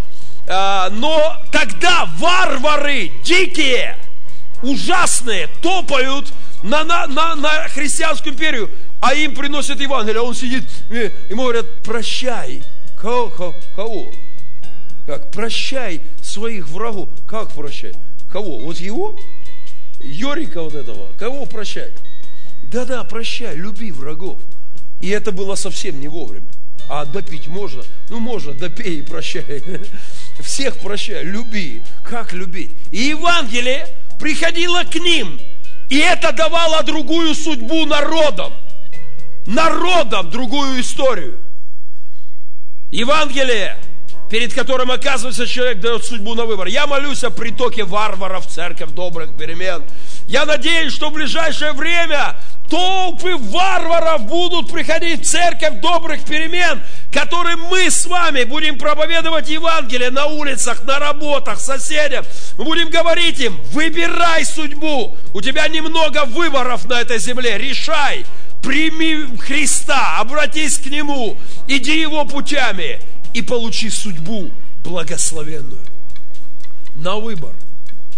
а, 0.48 0.90
но 0.92 1.38
тогда 1.52 2.10
варвары 2.18 3.12
дикие, 3.24 3.98
ужасные, 4.62 5.48
топают 5.62 6.34
на, 6.66 6.84
на, 6.84 7.08
на, 7.08 7.36
на 7.36 7.70
христианскую 7.70 8.34
империю, 8.34 8.70
а 9.00 9.14
им 9.14 9.36
приносят 9.36 9.80
Евангелие, 9.80 10.20
а 10.20 10.24
он 10.24 10.34
сидит, 10.34 10.64
и 10.90 11.12
ему 11.30 11.44
говорят, 11.44 11.68
прощай. 11.84 12.64
Кого? 12.98 13.56
Кого? 13.76 14.12
Как? 15.06 15.32
Прощай 15.32 16.02
своих 16.24 16.68
врагов. 16.70 17.10
Как 17.28 17.52
прощай? 17.52 17.94
Кого? 18.32 18.60
Вот 18.60 18.78
его? 18.78 19.18
Йорика 20.00 20.64
вот 20.64 20.74
этого. 20.74 21.12
Кого 21.20 21.46
прощай? 21.46 21.92
Да-да, 22.64 23.04
прощай, 23.04 23.56
люби 23.56 23.92
врагов. 23.92 24.40
И 25.02 25.10
это 25.10 25.32
было 25.32 25.56
совсем 25.56 26.00
не 26.00 26.08
вовремя. 26.08 26.48
А 26.90 27.06
допить 27.06 27.48
можно? 27.48 27.84
Ну, 28.10 28.20
можно, 28.20 28.54
допей 28.54 29.00
и 29.00 29.02
прощай. 29.04 29.64
Всех 30.40 30.78
прощай, 30.78 31.24
люби. 31.24 31.84
Как 32.04 32.34
любить? 32.34 32.72
И 32.92 32.98
Евангелие 32.98 33.88
приходило 34.20 34.84
к 34.84 34.96
ним– 34.96 35.40
и 35.90 35.98
это 35.98 36.32
давало 36.32 36.84
другую 36.84 37.34
судьбу 37.36 37.86
народам. 37.86 38.54
Народам 39.46 40.30
другую 40.30 40.82
историю. 40.82 41.40
Евангелие, 42.92 43.78
перед 44.30 44.54
которым, 44.54 44.90
оказывается, 44.90 45.46
человек 45.46 45.80
дает 45.80 46.04
судьбу 46.04 46.34
на 46.34 46.46
выбор. 46.46 46.68
Я 46.68 46.88
молюсь 46.88 47.24
о 47.24 47.30
притоке 47.30 47.84
варваров 47.84 48.48
в 48.48 48.50
церковь 48.50 48.92
добрых 48.92 49.36
перемен. 49.36 49.84
Я 50.28 50.46
надеюсь, 50.46 50.94
что 50.94 51.10
в 51.10 51.14
ближайшее 51.14 51.74
время 51.74 52.36
толпы 52.70 53.36
варваров 53.36 54.22
будут 54.26 54.72
приходить 54.72 55.22
в 55.22 55.30
церковь 55.30 55.80
добрых 55.82 56.24
перемен, 56.26 56.82
которым 57.12 57.62
мы 57.62 57.90
с 57.90 58.06
вами 58.06 58.44
будем 58.44 58.78
проповедовать 58.78 59.50
Евангелие 59.50 60.10
на 60.10 60.26
улицах, 60.26 60.84
на 60.84 61.00
работах, 61.00 61.60
соседям. 61.60 62.26
Мы 62.58 62.66
будем 62.66 62.90
говорить 62.90 63.40
им, 63.40 63.60
выбирай 63.72 64.46
судьбу. 64.46 65.18
У 65.34 65.42
тебя 65.42 65.68
немного 65.68 66.26
выборов 66.26 66.86
на 66.86 67.02
этой 67.02 67.20
земле. 67.20 67.58
Решай, 67.58 68.26
прими 68.62 69.38
Христа, 69.38 70.20
обратись 70.20 70.78
к 70.78 70.88
Нему, 70.88 71.38
иди 71.68 72.00
Его 72.00 72.26
путями 72.26 73.00
и 73.34 73.42
получи 73.42 73.90
судьбу 73.90 74.52
благословенную. 74.84 75.82
На 76.96 77.18
выбор. 77.18 77.54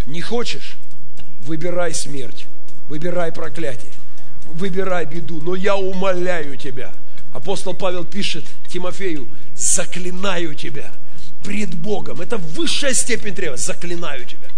Не 0.05 0.21
хочешь? 0.21 0.75
Выбирай 1.41 1.93
смерть. 1.93 2.45
Выбирай 2.87 3.31
проклятие 3.31 3.91
выбирай 4.53 5.05
беду, 5.05 5.41
но 5.41 5.55
я 5.55 5.75
умоляю 5.75 6.57
тебя. 6.57 6.91
Апостол 7.33 7.73
Павел 7.73 8.05
пишет 8.05 8.45
Тимофею, 8.67 9.27
заклинаю 9.55 10.55
тебя 10.55 10.91
пред 11.43 11.75
Богом. 11.75 12.21
Это 12.21 12.37
высшая 12.37 12.93
степень 12.93 13.33
требования. 13.33 13.61
Заклинаю 13.61 14.25
тебя. 14.25 14.49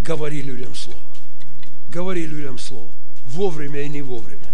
Говори 0.00 0.42
людям 0.42 0.74
слово. 0.74 0.98
Говори 1.88 2.26
людям 2.26 2.58
слово. 2.58 2.90
Вовремя 3.26 3.82
и 3.82 3.88
не 3.88 4.02
вовремя. 4.02 4.51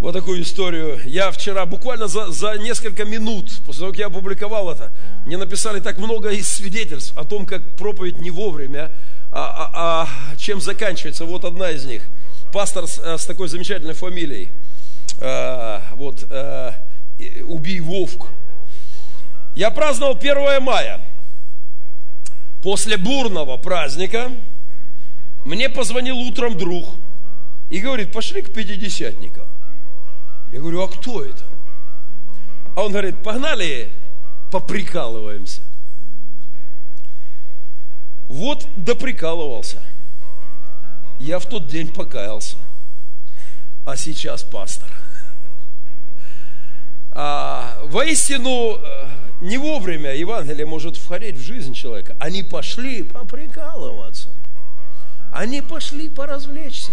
Вот 0.00 0.12
такую 0.12 0.42
историю. 0.42 1.00
Я 1.04 1.30
вчера, 1.30 1.66
буквально 1.66 2.06
за, 2.06 2.30
за 2.30 2.56
несколько 2.58 3.04
минут, 3.04 3.50
после 3.66 3.80
того, 3.80 3.92
как 3.92 3.98
я 3.98 4.06
опубликовал 4.06 4.70
это, 4.70 4.92
мне 5.26 5.36
написали 5.36 5.80
так 5.80 5.98
много 5.98 6.30
из 6.30 6.48
свидетельств 6.48 7.16
о 7.16 7.24
том, 7.24 7.46
как 7.46 7.62
проповедь 7.76 8.18
не 8.18 8.30
вовремя, 8.30 8.92
а, 9.32 9.70
а, 9.74 10.08
а 10.32 10.36
чем 10.36 10.60
заканчивается. 10.60 11.24
Вот 11.24 11.44
одна 11.44 11.70
из 11.70 11.84
них. 11.84 12.02
Пастор 12.52 12.86
с, 12.86 12.98
с 12.98 13.26
такой 13.26 13.48
замечательной 13.48 13.94
фамилией. 13.94 14.50
А, 15.20 15.82
вот, 15.94 16.26
а, 16.30 16.74
убей 17.44 17.80
Вовк. 17.80 18.28
Я 19.56 19.70
праздновал 19.70 20.16
1 20.16 20.62
мая. 20.62 21.00
После 22.62 22.96
бурного 22.96 23.56
праздника 23.56 24.30
мне 25.44 25.68
позвонил 25.68 26.18
утром 26.18 26.56
друг 26.56 26.88
и 27.70 27.80
говорит, 27.80 28.12
пошли 28.12 28.42
к 28.42 28.52
пятидесятникам. 28.52 29.47
Я 30.52 30.60
говорю, 30.60 30.82
а 30.82 30.88
кто 30.88 31.24
это? 31.24 31.44
А 32.74 32.84
он 32.84 32.92
говорит, 32.92 33.22
погнали, 33.22 33.90
поприкалываемся. 34.50 35.62
Вот 38.28 38.66
доприкалывался. 38.76 39.82
Я 41.18 41.38
в 41.38 41.46
тот 41.46 41.66
день 41.66 41.92
покаялся. 41.92 42.56
А 43.84 43.96
сейчас 43.96 44.42
пастор. 44.42 44.88
А, 47.10 47.78
воистину, 47.86 48.76
э, 48.76 49.08
не 49.40 49.58
вовремя 49.58 50.14
Евангелие 50.14 50.66
может 50.66 50.96
входить 50.96 51.36
в 51.36 51.42
жизнь 51.42 51.74
человека. 51.74 52.16
Они 52.20 52.42
пошли 52.42 53.02
поприкалываться. 53.02 54.28
Они 55.32 55.62
пошли 55.62 56.08
поразвлечься. 56.08 56.92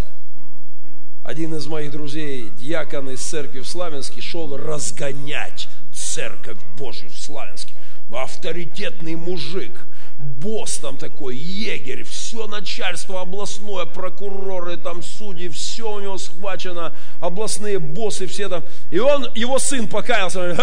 Один 1.25 1.55
из 1.55 1.65
моих 1.65 1.91
друзей, 1.91 2.51
дьякон 2.55 3.09
из 3.09 3.25
церкви 3.27 3.59
в 3.59 3.67
Славянске, 3.67 4.21
шел 4.21 4.55
разгонять 4.55 5.67
церковь 5.91 6.59
Божию 6.77 7.09
в 7.09 7.17
Славянске. 7.17 7.73
Авторитетный 8.11 9.15
мужик, 9.15 9.71
босс 10.19 10.77
там 10.77 10.97
такой, 10.97 11.35
егерь, 11.35 12.03
все 12.03 12.45
начальство 12.47 13.21
областное, 13.21 13.85
прокуроры, 13.85 14.77
там 14.77 15.01
судьи, 15.01 15.49
все 15.49 15.91
у 15.91 15.99
него 15.99 16.19
схвачено, 16.19 16.93
областные 17.19 17.79
боссы 17.79 18.27
все 18.27 18.47
там. 18.47 18.63
И 18.91 18.99
он, 18.99 19.27
его 19.33 19.57
сын 19.57 19.87
покаялся, 19.87 20.37
говорит, 20.37 20.59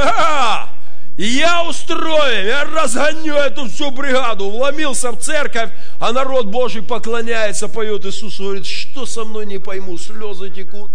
я 1.17 1.69
устрою, 1.69 2.47
я 2.47 2.65
разгоню 2.65 3.35
эту 3.35 3.69
всю 3.69 3.91
бригаду. 3.91 4.51
Вломился 4.51 5.11
в 5.13 5.19
церковь, 5.19 5.71
а 5.99 6.13
народ 6.13 6.47
Божий 6.47 6.83
поклоняется, 6.83 7.69
поет 7.69 8.07
Иисус, 8.07 8.41
говорит, 8.41 8.67
что 8.67 9.05
со 9.05 9.25
мной 9.25 9.47
не 9.47 9.59
пойму, 9.59 9.99
слезы 9.99 10.51
текут. 10.51 10.91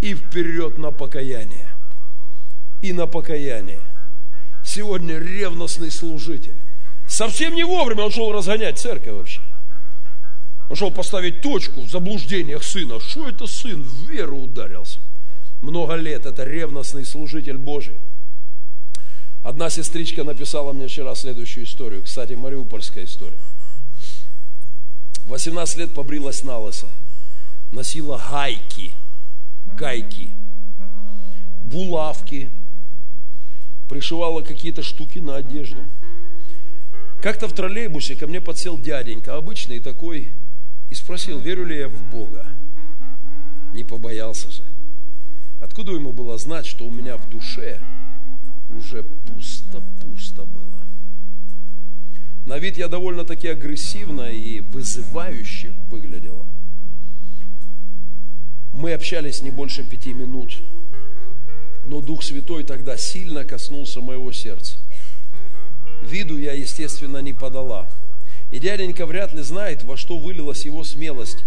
И 0.00 0.14
вперед 0.14 0.78
на 0.78 0.92
покаяние. 0.92 1.68
И 2.82 2.92
на 2.92 3.06
покаяние. 3.06 3.80
Сегодня 4.64 5.18
ревностный 5.18 5.90
служитель. 5.90 6.56
Совсем 7.08 7.54
не 7.54 7.64
вовремя 7.64 8.04
он 8.04 8.12
шел 8.12 8.32
разгонять 8.32 8.78
церковь 8.78 9.14
вообще. 9.14 9.40
Он 10.68 10.76
шел 10.76 10.90
поставить 10.90 11.40
точку 11.40 11.80
в 11.80 11.90
заблуждениях 11.90 12.62
сына. 12.62 13.00
Что 13.00 13.28
это 13.28 13.46
сын 13.46 13.82
в 13.82 14.10
веру 14.10 14.38
ударился? 14.38 14.98
Много 15.62 15.94
лет 15.94 16.26
это 16.26 16.44
ревностный 16.44 17.04
служитель 17.04 17.56
Божий. 17.56 17.96
Одна 19.46 19.70
сестричка 19.70 20.24
написала 20.24 20.72
мне 20.72 20.88
вчера 20.88 21.14
следующую 21.14 21.66
историю. 21.66 22.02
Кстати, 22.02 22.32
мариупольская 22.32 23.04
история. 23.04 23.38
18 25.26 25.76
лет 25.76 25.94
побрилась 25.94 26.42
на 26.42 26.58
лысо. 26.58 26.88
Носила 27.70 28.20
гайки, 28.28 28.92
гайки, 29.78 30.32
булавки, 31.62 32.50
пришивала 33.88 34.42
какие-то 34.42 34.82
штуки 34.82 35.20
на 35.20 35.36
одежду. 35.36 35.84
Как-то 37.22 37.46
в 37.46 37.52
троллейбусе 37.52 38.16
ко 38.16 38.26
мне 38.26 38.40
подсел 38.40 38.76
дяденька, 38.76 39.36
обычный 39.36 39.78
такой, 39.78 40.32
и 40.90 40.94
спросил, 40.96 41.38
верю 41.38 41.64
ли 41.66 41.78
я 41.78 41.88
в 41.88 42.10
Бога. 42.10 42.48
Не 43.72 43.84
побоялся 43.84 44.50
же. 44.50 44.64
Откуда 45.60 45.92
ему 45.92 46.10
было 46.10 46.36
знать, 46.36 46.66
что 46.66 46.84
у 46.84 46.90
меня 46.90 47.16
в 47.16 47.30
душе– 47.30 47.80
уже 48.70 49.02
пусто-пусто 49.02 50.44
было. 50.44 50.80
На 52.46 52.58
вид 52.58 52.78
я 52.78 52.88
довольно-таки 52.88 53.48
агрессивно 53.48 54.30
и 54.30 54.60
вызывающе 54.60 55.74
выглядела. 55.90 56.46
Мы 58.72 58.92
общались 58.92 59.42
не 59.42 59.50
больше 59.50 59.82
пяти 59.82 60.12
минут, 60.12 60.56
но 61.86 62.00
Дух 62.00 62.22
Святой 62.22 62.62
тогда 62.62 62.96
сильно 62.96 63.44
коснулся 63.44 64.00
моего 64.00 64.32
сердца. 64.32 64.76
Виду 66.02 66.36
я, 66.36 66.52
естественно, 66.52 67.18
не 67.18 67.32
подала. 67.32 67.88
И 68.52 68.58
дяденька 68.58 69.06
вряд 69.06 69.32
ли 69.32 69.42
знает, 69.42 69.82
во 69.82 69.96
что 69.96 70.18
вылилась 70.18 70.64
его 70.64 70.84
смелость. 70.84 71.44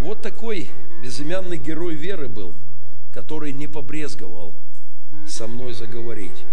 Вот 0.00 0.22
такой 0.22 0.68
безымянный 1.02 1.58
герой 1.58 1.94
веры 1.94 2.28
был, 2.28 2.54
который 3.12 3.52
не 3.52 3.68
побрезговал 3.68 4.54
со 5.28 5.46
мной 5.46 5.74
заговорить. 5.74 6.44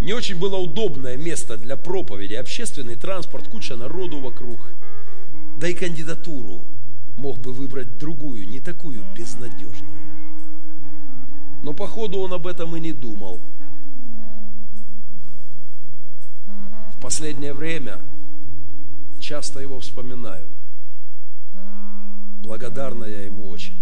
Не 0.00 0.12
очень 0.12 0.38
было 0.38 0.56
удобное 0.56 1.16
место 1.16 1.56
для 1.56 1.76
проповеди, 1.76 2.34
общественный 2.34 2.96
транспорт, 2.96 3.48
куча 3.48 3.76
народу 3.76 4.20
вокруг. 4.20 4.60
Да 5.56 5.68
и 5.68 5.74
кандидатуру 5.74 6.62
мог 7.16 7.38
бы 7.38 7.52
выбрать 7.52 7.96
другую, 7.96 8.48
не 8.48 8.60
такую 8.60 9.04
безнадежную. 9.14 9.92
Но 11.62 11.72
походу 11.72 12.18
он 12.18 12.32
об 12.32 12.46
этом 12.46 12.76
и 12.76 12.80
не 12.80 12.92
думал. 12.92 13.40
В 16.96 17.00
последнее 17.00 17.54
время 17.54 18.00
часто 19.20 19.60
его 19.60 19.80
вспоминаю. 19.80 20.48
Благодарна 22.42 23.04
я 23.04 23.22
ему 23.22 23.48
очень 23.48 23.74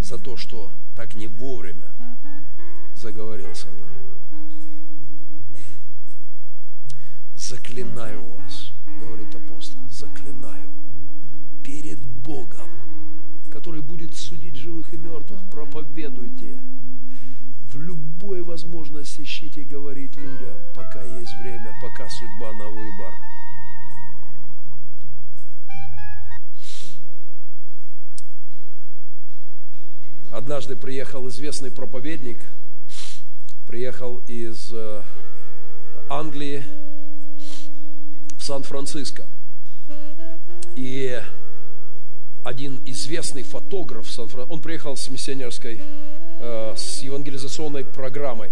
за 0.00 0.18
то, 0.18 0.36
что 0.36 0.72
так 0.96 1.14
не 1.14 1.28
вовремя 1.28 1.92
заговорил 2.96 3.54
со 3.54 3.68
мной. 3.68 3.93
Заклинаю 7.46 8.22
вас, 8.22 8.72
говорит 8.98 9.34
апостол, 9.34 9.78
заклинаю 9.90 10.72
перед 11.62 11.98
Богом, 12.02 12.70
который 13.50 13.82
будет 13.82 14.14
судить 14.14 14.56
живых 14.56 14.94
и 14.94 14.96
мертвых, 14.96 15.40
проповедуйте. 15.50 16.58
В 17.70 17.78
любой 17.78 18.40
возможности 18.40 19.20
ищите 19.20 19.62
говорить 19.62 20.16
людям, 20.16 20.56
пока 20.74 21.02
есть 21.02 21.36
время, 21.42 21.76
пока 21.82 22.08
судьба 22.08 22.54
на 22.54 22.70
выбор. 22.70 23.12
Однажды 30.32 30.76
приехал 30.76 31.28
известный 31.28 31.70
проповедник, 31.70 32.38
приехал 33.66 34.22
из 34.26 34.70
э, 34.72 35.02
Англии, 36.08 36.64
Сан-Франциско. 38.44 39.24
И 40.76 41.18
один 42.44 42.78
известный 42.84 43.42
фотограф, 43.42 44.06
он 44.50 44.60
приехал 44.60 44.98
с 44.98 45.08
миссионерской, 45.08 45.80
э, 46.40 46.74
с 46.76 47.02
евангелизационной 47.02 47.84
программой. 47.84 48.50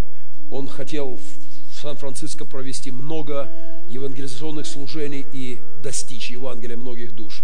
Он 0.50 0.66
хотел 0.66 1.16
в 1.16 1.80
Сан-Франциско 1.82 2.46
провести 2.46 2.90
много 2.90 3.50
евангелизационных 3.90 4.66
служений 4.66 5.26
и 5.30 5.60
достичь 5.82 6.30
Евангелия 6.30 6.78
многих 6.78 7.14
душ. 7.14 7.42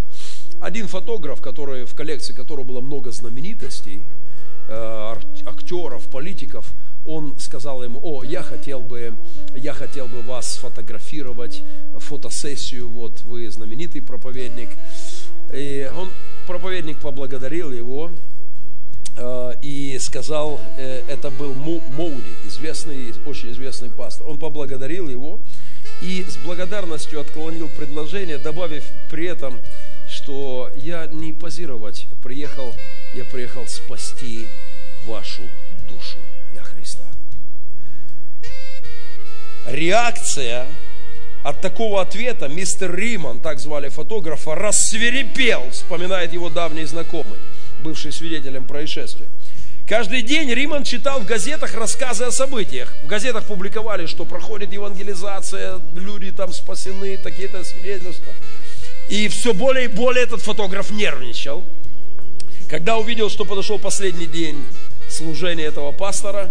Один 0.58 0.88
фотограф, 0.88 1.42
который, 1.42 1.84
в 1.84 1.94
коллекции 1.94 2.32
которого 2.32 2.64
было 2.64 2.80
много 2.80 3.10
знаменитостей, 3.12 4.00
э, 4.68 5.14
актеров, 5.44 6.08
политиков– 6.08 6.72
он 7.08 7.38
сказал 7.38 7.82
ему, 7.82 7.98
о, 8.02 8.22
я 8.22 8.42
хотел 8.42 8.80
бы, 8.80 9.14
я 9.56 9.72
хотел 9.72 10.06
бы 10.08 10.20
вас 10.20 10.52
сфотографировать, 10.54 11.62
фотосессию, 11.96 12.88
вот 12.88 13.22
вы 13.22 13.50
знаменитый 13.50 14.02
проповедник. 14.02 14.68
И 15.52 15.90
он, 15.96 16.10
проповедник 16.46 16.98
поблагодарил 16.98 17.72
его 17.72 18.10
э, 19.16 19.52
и 19.62 19.98
сказал, 19.98 20.60
э, 20.76 21.02
это 21.08 21.30
был 21.30 21.54
Моуди, 21.54 22.34
известный, 22.44 23.14
очень 23.24 23.52
известный 23.52 23.88
пастор. 23.88 24.28
Он 24.28 24.38
поблагодарил 24.38 25.08
его 25.08 25.40
и 26.02 26.26
с 26.28 26.36
благодарностью 26.36 27.20
отклонил 27.20 27.68
предложение, 27.68 28.36
добавив 28.36 28.84
при 29.10 29.26
этом, 29.26 29.58
что 30.10 30.70
я 30.76 31.06
не 31.06 31.32
позировать 31.32 32.06
приехал, 32.22 32.74
я 33.14 33.24
приехал 33.24 33.66
спасти 33.66 34.46
вашу 35.06 35.42
душу. 35.88 36.18
Реакция 39.70 40.66
от 41.42 41.60
такого 41.60 42.00
ответа 42.02 42.48
мистер 42.48 42.94
Риман, 42.94 43.40
так 43.40 43.58
звали 43.58 43.88
фотографа, 43.88 44.54
рассверепел, 44.54 45.70
вспоминает 45.70 46.32
его 46.32 46.50
давний 46.50 46.84
знакомый, 46.84 47.38
бывший 47.80 48.12
свидетелем 48.12 48.66
происшествия. 48.66 49.28
Каждый 49.88 50.20
день 50.20 50.52
Риман 50.52 50.84
читал 50.84 51.20
в 51.20 51.24
газетах 51.24 51.74
рассказы 51.74 52.24
о 52.24 52.30
событиях. 52.30 52.94
В 53.04 53.06
газетах 53.06 53.44
публиковали, 53.44 54.04
что 54.04 54.26
проходит 54.26 54.70
евангелизация, 54.74 55.80
люди 55.94 56.30
там 56.30 56.52
спасены, 56.52 57.16
такие-то 57.16 57.64
свидетельства. 57.64 58.34
И 59.08 59.28
все 59.28 59.54
более 59.54 59.86
и 59.86 59.88
более 59.88 60.24
этот 60.24 60.42
фотограф 60.42 60.90
нервничал. 60.90 61.64
Когда 62.68 62.98
увидел, 62.98 63.30
что 63.30 63.46
подошел 63.46 63.78
последний 63.78 64.26
день 64.26 64.62
служения 65.08 65.64
этого 65.64 65.92
пастора, 65.92 66.50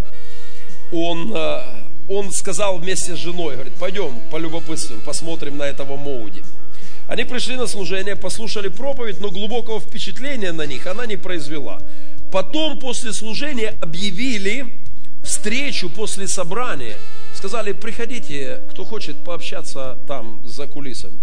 он 0.92 1.32
э, 1.36 1.62
он 2.08 2.32
сказал 2.32 2.78
вместе 2.78 3.16
с 3.16 3.20
женой, 3.20 3.56
говорит, 3.56 3.74
пойдем 3.76 4.20
полюбопытствуем, 4.32 5.02
посмотрим 5.02 5.58
на 5.58 5.64
этого 5.64 5.98
Моуди. 5.98 6.44
Они 7.08 7.24
пришли 7.24 7.56
на 7.56 7.68
служение, 7.68 8.16
послушали 8.16 8.68
проповедь, 8.68 9.22
но 9.22 9.30
глубокого 9.30 9.80
впечатления 9.80 10.52
на 10.52 10.66
них 10.66 10.88
она 10.88 11.06
не 11.06 11.16
произвела. 11.16 11.82
Потом 12.32 12.80
после 12.80 13.14
служения 13.14 13.76
объявили 13.82 14.80
встречу 15.24 15.90
после 15.90 16.28
собрания. 16.28 16.98
Сказали, 17.34 17.72
приходите, 17.72 18.62
кто 18.72 18.84
хочет 18.84 19.18
пообщаться 19.24 19.98
там 20.08 20.42
за 20.46 20.68
кулисами. 20.68 21.20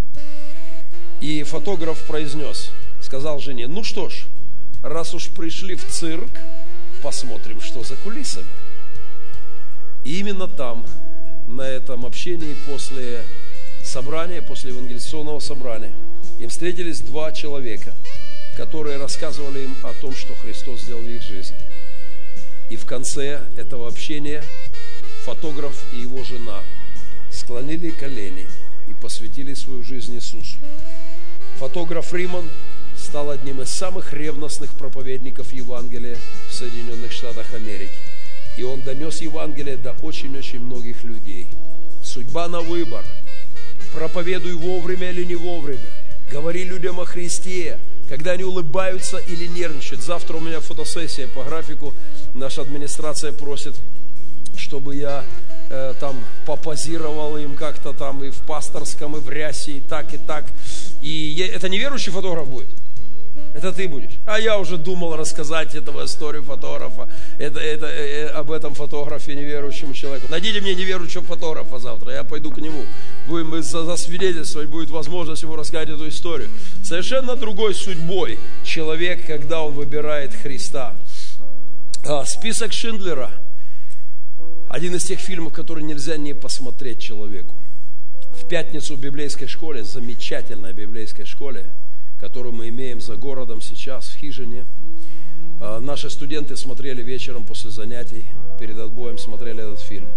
И 1.20 1.42
фотограф 1.42 2.02
произнес, 2.04 2.70
сказал 3.02 3.40
жене, 3.40 3.66
ну 3.66 3.84
что 3.84 4.08
ж, 4.08 4.24
раз 4.82 5.14
уж 5.14 5.28
пришли 5.28 5.74
в 5.74 5.86
цирк, 5.86 6.30
посмотрим, 7.02 7.60
что 7.60 7.82
за 7.84 7.96
кулисами. 7.96 8.46
Именно 10.04 10.48
там, 10.48 10.86
на 11.48 11.62
этом 11.62 12.04
общении 12.04 12.56
после 12.66 13.22
собрания, 13.82 14.42
после 14.42 14.70
евангелизационного 14.70 15.40
собрания, 15.40 15.92
им 16.38 16.48
встретились 16.48 17.00
два 17.00 17.32
человека. 17.32 17.94
которые 18.56 18.98
рассказывали 18.98 19.64
им 19.64 19.76
о 19.82 19.92
том, 19.94 20.14
что 20.14 20.34
Христос 20.34 20.82
сделал 20.82 21.02
в 21.02 21.08
их 21.08 21.22
жизни. 21.22 21.56
И 22.70 22.76
в 22.76 22.86
конце 22.86 23.42
этого 23.56 23.88
общения 23.88 24.42
фотограф 25.24 25.74
и 25.92 25.98
его 25.98 26.22
жена 26.24 26.62
склонили 27.30 27.90
колени 27.90 28.46
и 28.88 28.94
посвятили 28.94 29.54
свою 29.54 29.82
жизнь 29.82 30.14
Иисусу. 30.14 30.56
Фотограф 31.58 32.12
Риман 32.12 32.48
стал 32.96 33.30
одним 33.30 33.60
из 33.60 33.70
самых 33.70 34.12
ревностных 34.12 34.74
проповедников 34.74 35.52
Евангелия 35.52 36.18
в 36.48 36.54
Соединенных 36.54 37.12
Штатах 37.12 37.54
Америки. 37.54 38.03
И 38.56 38.62
он 38.62 38.80
донес 38.82 39.20
Евангелие 39.20 39.76
до 39.76 39.92
очень-очень 40.02 40.60
многих 40.60 41.02
людей. 41.04 41.48
Судьба 42.02 42.48
на 42.48 42.60
выбор. 42.60 43.04
Проповедуй 43.92 44.54
вовремя 44.54 45.10
или 45.10 45.24
не 45.24 45.34
вовремя. 45.34 45.80
Говори 46.30 46.64
людям 46.64 47.00
о 47.00 47.04
Христе, 47.04 47.78
когда 48.08 48.32
они 48.32 48.44
улыбаются 48.44 49.18
или 49.18 49.46
нервничают. 49.46 50.02
Завтра 50.02 50.36
у 50.36 50.40
меня 50.40 50.60
фотосессия 50.60 51.26
по 51.28 51.44
графику. 51.44 51.94
Наша 52.34 52.62
администрация 52.62 53.32
просит, 53.32 53.74
чтобы 54.56 54.96
я 54.96 55.24
э, 55.70 55.94
там 56.00 56.24
попозировал 56.46 57.36
им 57.36 57.56
как-то 57.56 57.92
там 57.92 58.22
и 58.22 58.30
в 58.30 58.40
пасторском, 58.42 59.16
и 59.16 59.20
в 59.20 59.28
рясе, 59.28 59.72
и 59.72 59.80
так, 59.80 60.14
и 60.14 60.18
так. 60.18 60.46
И 61.02 61.50
это 61.52 61.68
неверующий 61.68 62.10
фотограф 62.10 62.48
будет. 62.48 62.68
Это 63.54 63.72
ты 63.72 63.88
будешь. 63.88 64.18
А 64.26 64.40
я 64.40 64.58
уже 64.58 64.76
думал 64.76 65.16
рассказать 65.16 65.74
этого 65.74 66.04
историю 66.04 66.42
фотографа, 66.42 67.08
это, 67.38 67.60
это, 67.60 67.86
э, 67.86 68.26
об 68.26 68.50
этом 68.50 68.74
фотографе 68.74 69.34
неверующему 69.34 69.94
человеку. 69.94 70.26
Найдите 70.28 70.60
мне 70.60 70.74
неверующего 70.74 71.22
фотографа 71.22 71.78
завтра, 71.78 72.12
я 72.12 72.24
пойду 72.24 72.50
к 72.50 72.58
нему. 72.58 72.84
Будем 73.26 73.62
засвидетельствовать, 73.62 74.68
будет 74.68 74.90
возможность 74.90 75.42
ему 75.42 75.54
рассказать 75.56 75.88
эту 75.88 76.08
историю. 76.08 76.50
Совершенно 76.82 77.36
другой 77.36 77.74
судьбой 77.74 78.38
человек, 78.64 79.24
когда 79.26 79.62
он 79.62 79.74
выбирает 79.74 80.34
Христа. 80.34 80.94
А, 82.04 82.24
список 82.24 82.72
Шиндлера. 82.72 83.30
Один 84.68 84.96
из 84.96 85.04
тех 85.04 85.20
фильмов, 85.20 85.52
которые 85.52 85.84
нельзя 85.84 86.16
не 86.16 86.34
посмотреть 86.34 87.00
человеку. 87.00 87.54
В 88.32 88.48
пятницу 88.48 88.96
в 88.96 89.00
библейской 89.00 89.46
школе, 89.46 89.84
замечательной 89.84 90.72
библейской 90.72 91.24
школе, 91.24 91.66
которую 92.18 92.52
мы 92.52 92.68
имеем 92.68 93.00
за 93.00 93.16
городом 93.16 93.60
сейчас, 93.60 94.06
в 94.08 94.16
хижине. 94.16 94.66
А, 95.60 95.80
наши 95.80 96.10
студенты 96.10 96.56
смотрели 96.56 97.02
вечером 97.02 97.44
после 97.44 97.70
занятий, 97.70 98.24
перед 98.58 98.78
отбоем 98.78 99.18
смотрели 99.18 99.62
этот 99.62 99.80
фильм. 99.80 100.08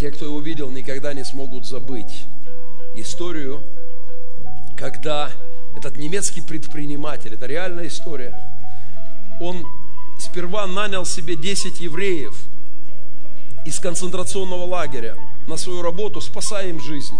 Те, 0.00 0.10
кто 0.10 0.24
его 0.26 0.40
видел, 0.40 0.70
никогда 0.70 1.14
не 1.14 1.24
смогут 1.24 1.66
забыть 1.66 2.26
историю, 2.96 3.62
когда 4.76 5.30
этот 5.76 5.96
немецкий 5.96 6.40
предприниматель, 6.40 7.34
это 7.34 7.46
реальная 7.46 7.86
история, 7.86 8.34
он 9.40 9.66
сперва 10.18 10.66
нанял 10.66 11.04
себе 11.04 11.36
10 11.36 11.80
евреев 11.80 12.34
из 13.66 13.78
концентрационного 13.80 14.64
лагеря 14.64 15.16
на 15.46 15.56
свою 15.56 15.82
работу, 15.82 16.20
спасая 16.20 16.68
им 16.70 16.80
а, 16.80 17.12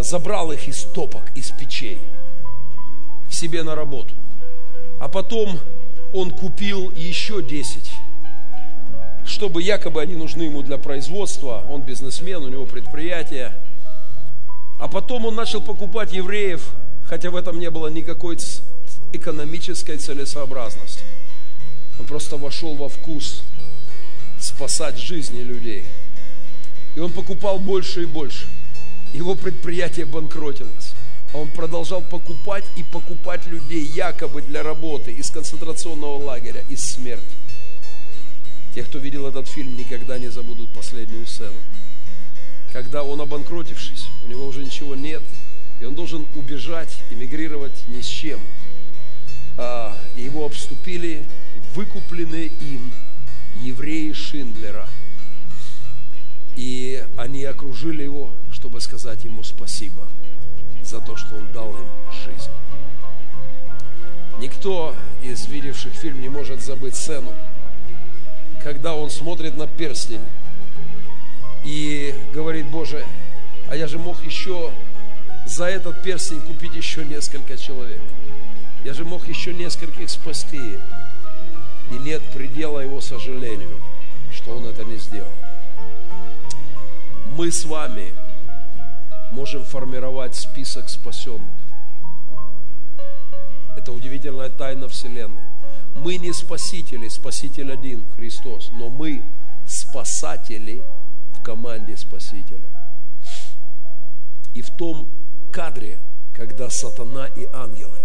забрал 0.00 0.52
их 0.52 0.68
из 0.68 0.84
топок, 0.84 1.22
из 1.34 1.50
печей 1.50 1.98
к 3.28 3.32
себе 3.32 3.62
на 3.62 3.74
работу. 3.74 4.14
А 5.00 5.08
потом 5.08 5.58
он 6.12 6.30
купил 6.30 6.90
еще 6.92 7.42
10, 7.42 7.90
чтобы 9.26 9.62
якобы 9.62 10.00
они 10.00 10.14
нужны 10.14 10.44
ему 10.44 10.62
для 10.62 10.78
производства. 10.78 11.64
Он 11.68 11.82
бизнесмен, 11.82 12.42
у 12.42 12.48
него 12.48 12.64
предприятие. 12.64 13.54
А 14.78 14.88
потом 14.88 15.26
он 15.26 15.34
начал 15.34 15.60
покупать 15.60 16.12
евреев, 16.12 16.70
хотя 17.04 17.30
в 17.30 17.36
этом 17.36 17.58
не 17.58 17.70
было 17.70 17.88
никакой 17.88 18.38
экономической 19.12 19.98
целесообразности. 19.98 21.02
Он 21.98 22.06
просто 22.06 22.36
вошел 22.36 22.74
во 22.74 22.88
вкус 22.88 23.42
спасать 24.38 24.98
жизни 24.98 25.40
людей. 25.40 25.84
И 26.94 27.00
он 27.00 27.12
покупал 27.12 27.58
больше 27.58 28.02
и 28.02 28.06
больше 28.06 28.46
его 29.16 29.34
предприятие 29.34 30.04
банкротилось. 30.06 30.92
А 31.32 31.38
он 31.38 31.48
продолжал 31.48 32.02
покупать 32.02 32.64
и 32.76 32.82
покупать 32.82 33.46
людей 33.46 33.82
якобы 33.82 34.42
для 34.42 34.62
работы 34.62 35.10
из 35.10 35.30
концентрационного 35.30 36.22
лагеря, 36.22 36.62
из 36.68 36.84
смерти. 36.84 37.24
Те, 38.74 38.84
кто 38.84 38.98
видел 38.98 39.26
этот 39.26 39.48
фильм, 39.48 39.76
никогда 39.76 40.18
не 40.18 40.28
забудут 40.28 40.68
последнюю 40.70 41.26
сцену. 41.26 41.56
Когда 42.72 43.02
он 43.02 43.20
обанкротившись, 43.20 44.06
у 44.24 44.28
него 44.28 44.46
уже 44.46 44.62
ничего 44.62 44.94
нет, 44.94 45.22
и 45.80 45.86
он 45.86 45.94
должен 45.94 46.26
убежать, 46.34 46.94
эмигрировать 47.10 47.88
ни 47.88 48.02
с 48.02 48.06
чем. 48.06 48.40
А, 49.56 49.96
его 50.14 50.44
обступили 50.44 51.24
выкупленные 51.74 52.46
им 52.46 52.92
евреи 53.62 54.12
Шиндлера. 54.12 54.88
И 56.54 57.02
они 57.16 57.44
окружили 57.44 58.02
его, 58.02 58.32
чтобы 58.66 58.80
сказать 58.80 59.24
ему 59.24 59.44
спасибо 59.44 60.08
за 60.82 61.00
то, 61.00 61.14
что 61.14 61.36
он 61.36 61.52
дал 61.52 61.70
им 61.70 61.86
жизнь. 62.24 62.50
Никто 64.40 64.92
из 65.22 65.46
видевших 65.46 65.94
фильм 65.94 66.20
не 66.20 66.28
может 66.28 66.60
забыть 66.60 66.96
сцену, 66.96 67.32
когда 68.60 68.96
он 68.96 69.08
смотрит 69.08 69.56
на 69.56 69.68
перстень 69.68 70.24
и 71.64 72.12
говорит, 72.34 72.66
Боже, 72.66 73.06
а 73.70 73.76
я 73.76 73.86
же 73.86 74.00
мог 74.00 74.24
еще 74.24 74.72
за 75.46 75.66
этот 75.66 76.02
перстень 76.02 76.40
купить 76.40 76.74
еще 76.74 77.04
несколько 77.04 77.56
человек. 77.56 78.02
Я 78.84 78.94
же 78.94 79.04
мог 79.04 79.28
еще 79.28 79.54
нескольких 79.54 80.10
спасти. 80.10 80.76
И 81.92 81.94
нет 81.94 82.20
предела 82.34 82.80
его 82.80 83.00
сожалению, 83.00 83.80
что 84.34 84.56
он 84.56 84.66
это 84.66 84.82
не 84.82 84.96
сделал. 84.96 85.30
Мы 87.36 87.52
с 87.52 87.64
вами– 87.64 88.12
можем 89.30 89.64
формировать 89.64 90.34
список 90.34 90.88
спасенных. 90.88 91.54
Это 93.76 93.92
удивительная 93.92 94.48
тайна 94.48 94.88
Вселенной. 94.88 95.42
Мы 95.94 96.18
не 96.18 96.32
спасители, 96.32 97.08
спаситель 97.08 97.72
один, 97.72 98.04
Христос, 98.16 98.70
но 98.72 98.88
мы 98.88 99.22
спасатели 99.66 100.82
в 101.32 101.42
команде 101.42 101.96
Спасителя. 101.96 102.60
И 104.54 104.62
в 104.62 104.70
том 104.70 105.08
кадре, 105.52 105.98
когда 106.34 106.70
сатана 106.70 107.26
и 107.26 107.46
ангелы 107.52 107.98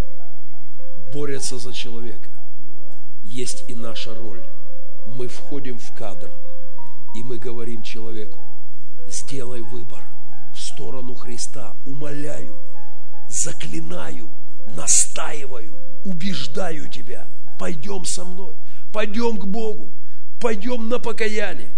борются 1.13 1.57
за 1.57 1.73
человека, 1.73 2.29
есть 3.23 3.69
и 3.69 3.75
наша 3.75 4.13
роль. 4.15 4.43
Мы 5.05 5.27
входим 5.27 5.77
в 5.77 5.93
кадр, 5.93 6.29
и 7.15 7.23
мы 7.23 7.37
говорим 7.37 7.83
человеку, 7.83 8.37
сделай 9.07 9.61
выбор 9.61 10.10
сторону 10.71 11.15
Христа. 11.15 11.73
Умоляю, 11.85 12.55
заклинаю, 13.29 14.29
настаиваю, 14.75 15.73
убеждаю 16.05 16.87
тебя. 16.89 17.25
Пойдем 17.59 18.05
со 18.05 18.23
мной, 18.25 18.55
пойдем 18.93 19.37
к 19.37 19.45
Богу, 19.45 19.91
пойдем 20.39 20.89
на 20.89 20.99
покаяние, 20.99 21.69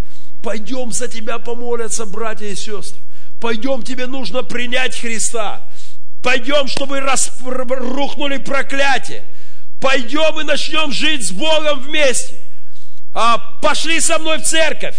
пойдем 0.42 0.92
за 0.92 1.08
тебя 1.08 1.40
помолятся 1.40 2.06
братья 2.06 2.48
и 2.48 2.56
сестры. 2.56 3.02
Пойдем, 3.42 3.84
тебе 3.84 4.06
нужно 4.08 4.44
принять 4.44 4.98
Христа. 4.98 5.62
Пойдем, 6.22 6.68
чтобы 6.68 7.02
рас... 7.02 7.32
рухнули 7.42 8.38
проклятия. 8.38 9.26
Пойдем 9.82 10.40
и 10.40 10.44
начнем 10.46 10.92
жить 10.94 11.28
с 11.28 11.32
Богом 11.32 11.82
вместе. 11.82 12.40
А, 13.14 13.38
пошли 13.62 14.00
со 14.00 14.18
мной 14.18 14.38
в 14.38 14.44
церковь. 14.44 14.96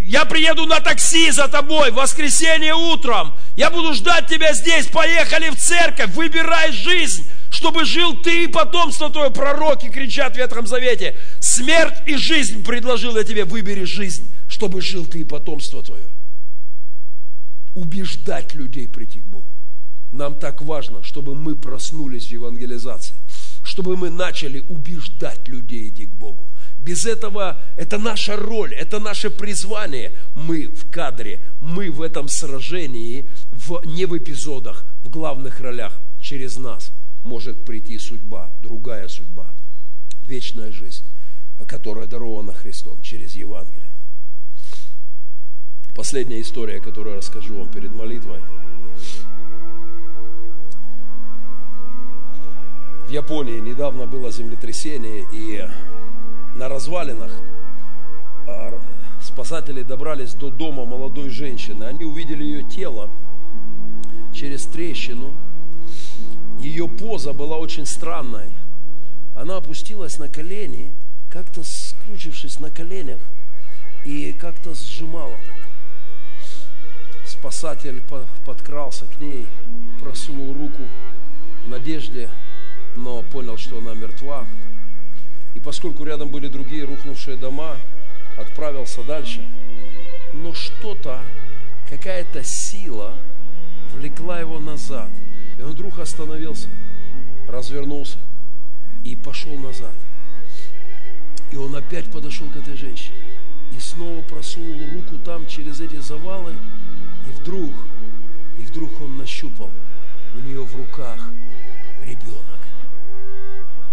Я 0.00 0.24
приеду 0.24 0.64
на 0.64 0.80
такси 0.80 1.30
за 1.30 1.46
тобой 1.46 1.90
в 1.90 1.96
воскресенье 1.96 2.74
утром. 2.74 3.34
Я 3.54 3.70
буду 3.70 3.92
ждать 3.92 4.28
тебя 4.28 4.54
здесь. 4.54 4.86
Поехали 4.86 5.50
в 5.50 5.56
церковь. 5.56 6.14
Выбирай 6.14 6.72
жизнь, 6.72 7.28
чтобы 7.50 7.84
жил 7.84 8.16
ты 8.16 8.44
и 8.44 8.46
потомство 8.46 9.10
твое. 9.10 9.30
Пророки 9.30 9.90
кричат 9.90 10.34
в 10.34 10.38
Ветхом 10.38 10.66
Завете. 10.66 11.18
Смерть 11.38 12.02
и 12.06 12.16
жизнь 12.16 12.64
предложил 12.64 13.16
я 13.16 13.24
тебе. 13.24 13.44
Выбери 13.44 13.84
жизнь, 13.84 14.34
чтобы 14.48 14.80
жил 14.80 15.04
ты 15.04 15.20
и 15.20 15.24
потомство 15.24 15.82
твое. 15.82 16.08
Убеждать 17.74 18.54
людей 18.54 18.88
прийти 18.88 19.20
к 19.20 19.26
Богу. 19.26 19.46
Нам 20.12 20.34
так 20.34 20.62
важно, 20.62 21.02
чтобы 21.02 21.34
мы 21.34 21.54
проснулись 21.54 22.26
в 22.26 22.32
евангелизации. 22.32 23.16
Чтобы 23.62 23.98
мы 23.98 24.08
начали 24.08 24.64
убеждать 24.70 25.46
людей 25.46 25.90
идти 25.90 26.06
к 26.06 26.14
Богу. 26.14 26.48
Без 26.80 27.04
этого 27.04 27.60
это 27.76 27.98
наша 27.98 28.36
роль, 28.36 28.74
это 28.74 29.00
наше 29.00 29.30
призвание. 29.30 30.12
Мы 30.34 30.68
в 30.68 30.90
кадре, 30.90 31.40
мы 31.60 31.90
в 31.90 32.00
этом 32.00 32.28
сражении, 32.28 33.28
в, 33.50 33.82
не 33.84 34.06
в 34.06 34.16
эпизодах, 34.16 34.86
в 35.04 35.10
главных 35.10 35.60
ролях. 35.60 35.92
Через 36.20 36.56
нас 36.56 36.90
может 37.22 37.64
прийти 37.64 37.98
судьба, 37.98 38.50
другая 38.62 39.08
судьба, 39.08 39.48
вечная 40.22 40.72
жизнь, 40.72 41.04
которая 41.66 42.06
дарована 42.06 42.54
Христом 42.54 43.00
через 43.02 43.34
Евангелие. 43.34 43.90
Последняя 45.94 46.40
история, 46.40 46.80
которую 46.80 47.16
расскажу 47.16 47.58
вам 47.58 47.70
перед 47.70 47.94
молитвой. 47.94 48.40
В 53.06 53.10
Японии 53.10 53.58
недавно 53.58 54.06
было 54.06 54.30
землетрясение, 54.30 55.26
и 55.32 55.68
на 56.54 56.68
развалинах 56.68 57.32
а, 58.46 58.78
спасатели 59.22 59.82
добрались 59.82 60.34
до 60.34 60.50
дома 60.50 60.84
молодой 60.84 61.30
женщины. 61.30 61.84
Они 61.84 62.04
увидели 62.04 62.42
ее 62.42 62.62
тело 62.62 63.10
через 64.34 64.66
трещину. 64.66 65.34
Ее 66.58 66.88
поза 66.88 67.32
была 67.32 67.56
очень 67.56 67.86
странной. 67.86 68.52
Она 69.34 69.56
опустилась 69.56 70.18
на 70.18 70.28
колени, 70.28 70.94
как-то 71.30 71.62
скрючившись 71.62 72.60
на 72.60 72.70
коленях, 72.70 73.20
и 74.04 74.32
как-то 74.32 74.74
сжимала 74.74 75.36
так. 75.46 75.70
Спасатель 77.26 78.02
подкрался 78.44 79.06
к 79.06 79.20
ней, 79.20 79.46
просунул 80.00 80.52
руку 80.52 80.82
в 81.64 81.68
надежде, 81.68 82.28
но 82.96 83.22
понял, 83.22 83.56
что 83.56 83.78
она 83.78 83.94
мертва. 83.94 84.46
И 85.54 85.60
поскольку 85.60 86.04
рядом 86.04 86.30
были 86.30 86.48
другие 86.48 86.84
рухнувшие 86.84 87.36
дома, 87.36 87.76
отправился 88.36 89.02
дальше. 89.02 89.46
Но 90.32 90.54
что-то, 90.54 91.20
какая-то 91.88 92.42
сила 92.44 93.14
влекла 93.94 94.40
его 94.40 94.58
назад. 94.58 95.10
И 95.58 95.62
он 95.62 95.72
вдруг 95.72 95.98
остановился, 95.98 96.68
развернулся 97.48 98.18
и 99.04 99.16
пошел 99.16 99.56
назад. 99.56 99.94
И 101.52 101.56
он 101.56 101.74
опять 101.74 102.10
подошел 102.10 102.48
к 102.50 102.56
этой 102.56 102.76
женщине 102.76 103.16
и 103.76 103.80
снова 103.80 104.22
просунул 104.22 104.80
руку 104.94 105.18
там 105.24 105.46
через 105.46 105.80
эти 105.80 105.96
завалы, 105.96 106.54
и 107.28 107.32
вдруг, 107.32 107.72
и 108.58 108.62
вдруг 108.62 109.00
он 109.00 109.16
нащупал 109.16 109.70
у 110.34 110.38
нее 110.38 110.64
в 110.64 110.76
руках 110.76 111.32
ребенок. 112.04 112.59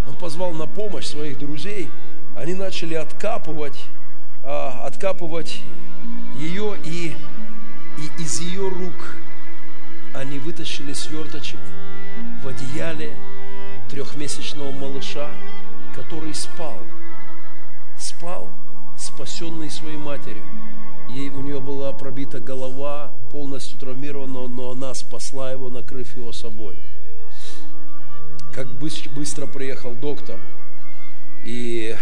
Он 0.07 0.15
позвал 0.15 0.53
на 0.53 0.67
помощь 0.67 1.05
своих 1.05 1.37
друзей, 1.37 1.89
они 2.35 2.53
начали 2.53 2.93
откапывать, 2.93 3.83
а, 4.43 4.85
откапывать 4.85 5.61
ее, 6.37 6.77
и, 6.83 7.15
и 7.97 8.21
из 8.21 8.39
ее 8.39 8.69
рук 8.69 9.15
они 10.13 10.39
вытащили 10.39 10.93
сверточек 10.93 11.59
в 12.43 12.47
одеяле 12.47 13.15
трехмесячного 13.89 14.71
малыша, 14.71 15.29
который 15.95 16.33
спал. 16.33 16.79
Спал, 17.97 18.49
спасенный 18.97 19.69
своей 19.69 19.97
матерью. 19.97 20.43
Ей, 21.09 21.29
у 21.29 21.41
нее 21.41 21.59
была 21.59 21.91
пробита 21.93 22.39
голова, 22.39 23.13
полностью 23.31 23.79
травмирована, 23.79 24.47
но 24.47 24.71
она 24.71 24.93
спасла 24.93 25.51
его, 25.51 25.69
накрыв 25.69 26.15
его 26.15 26.31
собой. 26.31 26.75
Как 28.57 28.67
быстро 28.69 29.45
приехал 29.45 29.93
доктор, 29.93 30.39
и, 31.45 31.95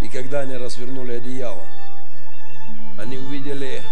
и 0.00 0.08
когда 0.08 0.40
они 0.40 0.56
развернули 0.56 1.12
одеяло, 1.12 1.66
они 2.96 3.18
увидели 3.18 3.82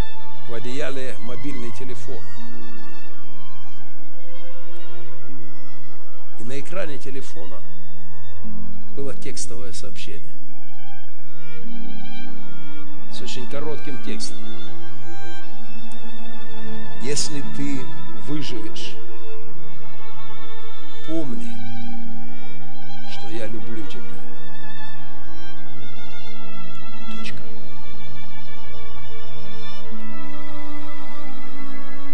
в 0.49 0.55
одеяле 0.55 1.15
мобильный 1.21 1.71
телефон. 1.73 2.25
И 6.39 6.45
на 6.45 6.59
экране 6.59 6.97
телефона 6.97 7.61
было 8.97 9.13
текстовое 9.15 9.75
сообщение 9.75 10.33
с 13.13 13.21
очень 13.21 13.47
коротким 13.51 14.03
текстом. 14.05 14.39
Если 17.03 17.45
ты 17.59 17.83
выживешь, 18.27 18.97
помни, 21.07 21.51
что 23.11 23.29
я 23.29 23.47
люблю 23.47 23.85
тебя. 23.87 24.01
Точка. 27.17 27.43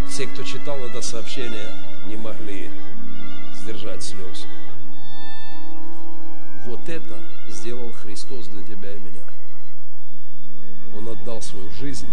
Все, 0.08 0.26
кто 0.26 0.42
читал 0.42 0.78
это 0.78 1.02
сообщение, 1.02 1.70
не 2.06 2.16
могли 2.16 2.70
сдержать 3.54 4.02
слез. 4.02 4.46
Вот 6.64 6.88
это 6.88 7.20
сделал 7.48 7.92
Христос 7.92 8.48
для 8.48 8.64
тебя 8.64 8.94
и 8.94 8.98
меня. 8.98 9.22
Он 10.96 11.08
отдал 11.08 11.42
свою 11.42 11.70
жизнь, 11.70 12.08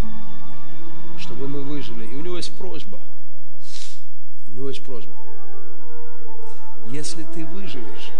чтобы 1.18 1.48
мы 1.48 1.62
выжили. 1.62 2.06
И 2.06 2.14
у 2.14 2.20
него 2.20 2.36
есть 2.36 2.56
просьба. 2.56 3.00
У 4.48 4.52
него 4.52 4.68
есть 4.68 4.84
просьба. 4.84 5.12
Если 6.86 7.24
ты 7.24 7.44
выживешь, 7.46 8.12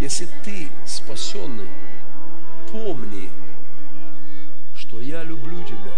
если 0.00 0.26
ты 0.44 0.68
спасенный, 0.86 1.68
помни, 2.72 3.30
что 4.74 5.00
я 5.00 5.22
люблю 5.22 5.62
тебя. 5.64 5.94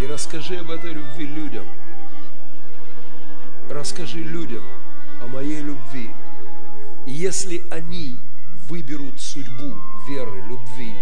И 0.00 0.06
расскажи 0.06 0.56
об 0.58 0.70
этой 0.70 0.92
любви 0.92 1.26
людям. 1.26 1.66
Расскажи 3.68 4.20
людям 4.20 4.62
о 5.20 5.26
моей 5.26 5.60
любви. 5.60 6.10
И 7.06 7.10
если 7.10 7.64
они 7.70 8.18
выберут 8.68 9.20
судьбу 9.20 9.74
веры, 10.08 10.42
любви 10.48 10.94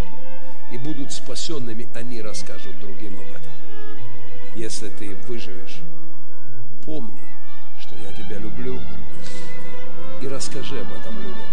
и 0.73 0.79
будут 0.79 1.13
спасенными, 1.13 1.89
они 1.95 2.23
расскажут 2.23 2.79
другим 2.81 3.15
об 3.15 3.31
этом. 3.31 3.53
Если 4.55 4.89
ты 4.89 5.15
выживешь, 5.29 5.81
помни, 6.85 7.23
что 7.79 7.95
я 7.97 8.13
тебя 8.13 8.39
люблю, 8.39 8.79
и 10.21 10.29
расскажи 10.29 10.81
об 10.81 10.93
этом 10.93 11.17
людям. 11.17 11.47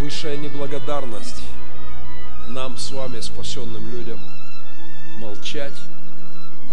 Высшая 0.00 0.36
неблагодарность 0.36 1.42
нам 2.48 2.76
с 2.76 2.90
вами, 2.90 3.20
спасенным 3.20 3.90
людям, 3.90 4.18
молчать 5.18 5.74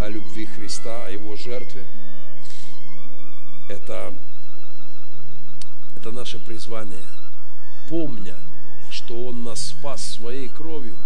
о 0.00 0.08
любви 0.08 0.46
Христа, 0.46 1.06
о 1.06 1.10
Его 1.10 1.36
жертве. 1.36 1.84
Это 3.68 4.14
это 5.96 6.10
наше 6.10 6.38
призвание. 6.38 7.04
Помня, 7.88 8.36
что 8.90 9.26
Он 9.26 9.44
нас 9.44 9.60
спас 9.68 10.14
своей 10.14 10.48
кровью, 10.48 10.96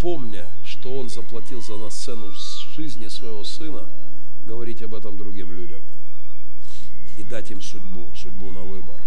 помня, 0.00 0.46
что 0.64 0.98
Он 0.98 1.08
заплатил 1.08 1.62
за 1.62 1.76
нас 1.76 1.94
цену 1.94 2.32
жизни 2.76 3.08
своего 3.08 3.44
Сына, 3.44 3.84
говорить 4.46 4.82
об 4.82 4.94
этом 4.94 5.16
другим 5.16 5.52
людям 5.52 5.80
и 7.16 7.24
дать 7.24 7.50
им 7.50 7.60
судьбу, 7.60 8.08
судьбу 8.14 8.50
на 8.50 8.60
выбор. 8.60 9.00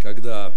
Когда 0.00 0.52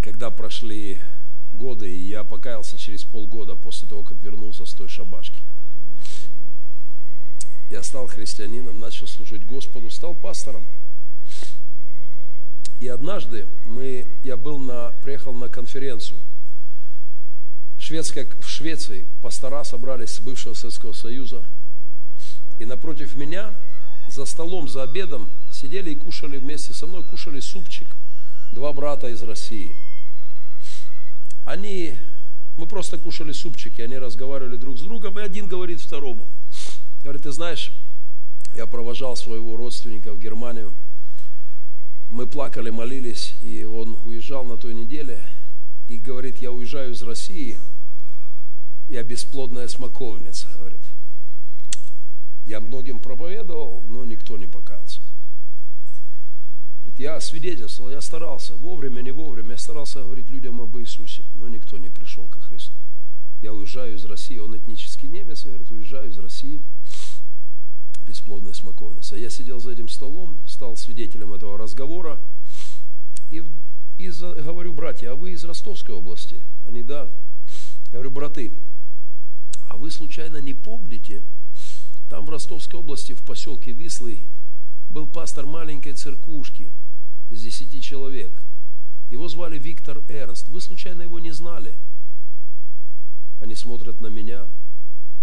когда 0.00 0.30
прошли 0.30 1.00
годы, 1.52 1.90
и 1.90 2.08
я 2.08 2.22
покаялся 2.22 2.78
через 2.78 3.04
полгода 3.04 3.56
после 3.56 3.88
того, 3.88 4.02
как 4.02 4.22
вернулся 4.22 4.64
с 4.64 4.72
той 4.72 4.88
шабашки. 4.88 5.36
Я 7.70 7.82
стал 7.82 8.06
христианином, 8.06 8.78
начал 8.78 9.08
служить 9.08 9.44
Господу, 9.44 9.90
стал 9.90 10.14
пастором. 10.14 10.64
И 12.80 12.88
однажды 12.88 13.46
мы, 13.64 14.06
я 14.22 14.36
был 14.36 14.58
на, 14.58 14.92
приехал 15.02 15.32
на 15.32 15.48
конференцию. 15.48 16.18
Шведская, 17.78 18.26
в 18.40 18.48
Швеции 18.48 19.06
пастора 19.22 19.64
собрались 19.64 20.14
с 20.14 20.20
бывшего 20.20 20.54
Советского 20.54 20.92
Союза. 20.92 21.44
И 22.58 22.64
напротив 22.64 23.14
меня, 23.16 23.54
за 24.08 24.24
столом, 24.24 24.68
за 24.68 24.82
обедом, 24.82 25.30
сидели 25.52 25.90
и 25.90 25.94
кушали 25.94 26.38
вместе 26.38 26.72
со 26.72 26.86
мной, 26.86 27.04
кушали 27.04 27.40
супчик. 27.40 27.88
Два 28.52 28.72
брата 28.72 29.08
из 29.08 29.22
России– 29.22 29.70
они, 31.46 31.94
мы 32.56 32.66
просто 32.66 32.98
кушали 32.98 33.30
супчики, 33.30 33.80
они 33.80 33.98
разговаривали 33.98 34.56
друг 34.56 34.78
с 34.78 34.82
другом, 34.82 35.16
и 35.18 35.22
один 35.22 35.46
говорит 35.46 35.80
второму. 35.80 36.26
Говорит, 37.04 37.22
ты 37.22 37.30
знаешь, 37.30 37.70
я 38.56 38.66
провожал 38.66 39.16
своего 39.16 39.56
родственника 39.56 40.12
в 40.12 40.18
Германию, 40.18 40.72
мы 42.10 42.26
плакали, 42.26 42.70
молились, 42.70 43.34
и 43.42 43.64
он 43.64 43.98
уезжал 44.04 44.44
на 44.44 44.56
той 44.56 44.74
неделе, 44.74 45.22
и 45.88 45.98
говорит, 45.98 46.38
я 46.38 46.52
уезжаю 46.52 46.92
из 46.92 47.02
России, 47.02 47.56
я 48.88 49.02
бесплодная 49.02 49.68
смоковница, 49.68 50.46
говорит. 50.56 50.80
Я 52.46 52.60
многим 52.60 53.00
проповедовал, 53.00 53.82
но 53.88 54.04
никто 54.04 54.36
не 54.36 54.46
покаялся. 54.46 55.00
Говорит, 56.82 57.00
я 57.00 57.20
свидетельствовал, 57.20 57.90
я 57.90 58.00
старался, 58.00 58.54
вовремя, 58.54 59.02
не 59.02 59.10
вовремя, 59.10 59.52
я 59.52 59.58
старался 59.58 60.02
говорить 60.02 60.28
людям 60.28 60.60
об 60.60 60.76
Иисусе, 60.78 61.24
но 61.34 61.48
никто 61.48 61.78
не 61.78 61.90
пришел 61.90 62.26
ко 62.28 62.40
Христу. 62.40 62.74
Я 63.42 63.52
уезжаю 63.52 63.96
из 63.96 64.04
России, 64.04 64.38
он 64.38 64.56
этнический 64.56 65.08
немец, 65.08 65.44
говорит, 65.44 65.70
уезжаю 65.70 66.10
из 66.10 66.18
России, 66.18 66.62
бесплодная 68.06 68.52
смоковница. 68.52 69.16
Я 69.16 69.28
сидел 69.30 69.60
за 69.60 69.72
этим 69.72 69.88
столом, 69.88 70.38
стал 70.46 70.76
свидетелем 70.76 71.32
этого 71.32 71.58
разговора, 71.58 72.20
и, 73.30 73.42
И 73.98 74.08
говорю, 74.08 74.72
братья, 74.72 75.10
а 75.10 75.14
вы 75.16 75.32
из 75.32 75.44
Ростовской 75.44 75.94
области? 75.94 76.40
Они, 76.66 76.82
да. 76.82 77.10
Я 77.86 77.92
говорю, 77.92 78.10
браты, 78.10 78.52
а 79.68 79.76
вы 79.76 79.90
случайно 79.90 80.38
не 80.38 80.54
помните, 80.54 81.22
там 82.08 82.24
в 82.24 82.30
Ростовской 82.30 82.78
области, 82.78 83.14
в 83.14 83.22
поселке 83.22 83.72
Вислый, 83.72 84.22
был 84.90 85.06
пастор 85.06 85.46
маленькой 85.46 85.94
церквушки 85.94 86.72
из 87.30 87.42
десяти 87.42 87.82
человек. 87.82 88.32
Его 89.10 89.28
звали 89.28 89.58
Виктор 89.58 90.02
Эрнст. 90.08 90.48
Вы 90.48 90.60
случайно 90.60 91.02
его 91.02 91.18
не 91.18 91.32
знали? 91.32 91.76
Они 93.40 93.54
смотрят 93.54 94.00
на 94.00 94.06
меня, 94.06 94.46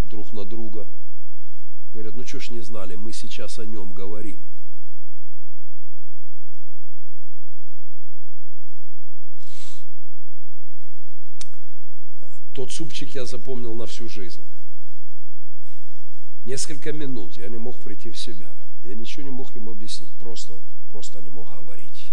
друг 0.06 0.34
на 0.34 0.46
друга. 0.46 0.88
Говорят, 1.94 2.16
ну 2.16 2.26
что 2.26 2.40
ж 2.40 2.50
не 2.50 2.62
знали, 2.62 2.96
мы 2.96 3.14
сейчас 3.14 3.60
о 3.60 3.66
нем 3.66 3.94
говорим. 3.94 4.40
Тот 12.54 12.72
супчик 12.72 13.14
я 13.16 13.26
запомнил 13.26 13.74
на 13.76 13.86
всю 13.86 14.10
жизнь. 14.10 14.44
Несколько 16.46 16.92
минут 16.92 17.38
я 17.38 17.48
не 17.48 17.58
мог 17.58 17.80
прийти 17.80 18.12
в 18.12 18.18
себя. 18.18 18.52
Я 18.84 18.96
ничего 18.96 19.24
не 19.24 19.32
мог 19.32 19.56
ему 19.56 19.72
объяснить, 19.72 20.12
просто, 20.20 20.54
просто 20.92 21.22
не 21.22 21.30
мог 21.30 21.48
говорить. 21.48 22.12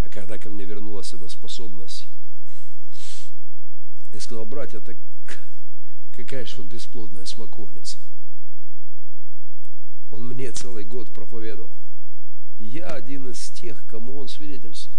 А 0.00 0.08
когда 0.08 0.38
ко 0.38 0.48
мне 0.48 0.64
вернулась 0.64 1.12
эта 1.12 1.28
способность, 1.28 2.06
я 4.12 4.20
сказал, 4.20 4.46
братья, 4.46 4.80
так 4.80 4.96
какая 6.12 6.46
же 6.46 6.60
он 6.60 6.68
бесплодная 6.68 7.24
смоковница. 7.24 7.98
Он 10.10 10.26
мне 10.26 10.50
целый 10.52 10.84
год 10.84 11.12
проповедовал. 11.12 11.76
Я 12.58 12.88
один 12.88 13.30
из 13.30 13.50
тех, 13.50 13.86
кому 13.86 14.18
он 14.18 14.28
свидетельствовал. 14.28 14.96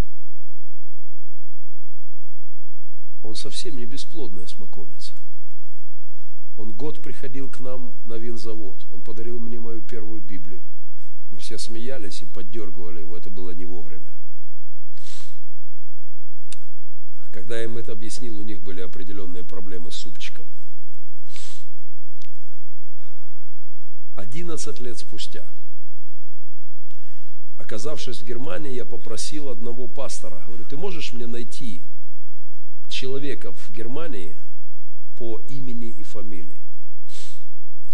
Он 3.22 3.36
совсем 3.36 3.78
не 3.78 3.86
бесплодная 3.86 4.47
смоковница. 4.47 5.14
Он 6.57 6.72
год 6.72 7.01
приходил 7.01 7.49
к 7.49 7.60
нам 7.60 7.93
на 8.05 8.16
винзавод. 8.16 8.86
Он 8.93 9.01
подарил 9.01 9.39
мне 9.39 9.60
мою 9.60 9.82
первую 9.82 10.22
Библию. 10.22 10.62
Мы 11.32 11.38
все 11.39 11.57
смеялись 11.57 12.22
и 12.22 12.26
поддергивали 12.26 12.99
его. 12.99 13.18
Это 13.18 13.30
было 13.30 13.51
не 13.51 13.66
вовремя. 13.66 14.14
Когда 17.32 17.57
я 17.57 17.66
им 17.66 17.78
это 17.78 17.91
объяснил, 17.91 18.38
у 18.38 18.41
них 18.41 18.62
были 18.62 18.82
определенные 18.82 19.43
проблемы 19.43 19.91
с 19.91 19.95
супчиком. 19.95 20.45
11 24.16 24.80
лет 24.80 24.97
спустя, 24.97 25.45
оказавшись 27.57 28.22
в 28.22 28.26
Германии, 28.26 28.74
я 28.74 28.86
попросил 28.86 29.49
одного 29.49 29.88
пастора, 29.88 30.43
говорю, 30.47 30.66
ты 30.66 30.78
можешь 30.78 31.14
мне 31.14 31.28
найти 31.28 31.84
человека 32.89 33.53
в 33.53 33.72
Германии 33.72 34.36
по 35.18 35.39
имени 35.47 35.89
и 35.89 36.03
фамилии? 36.03 36.60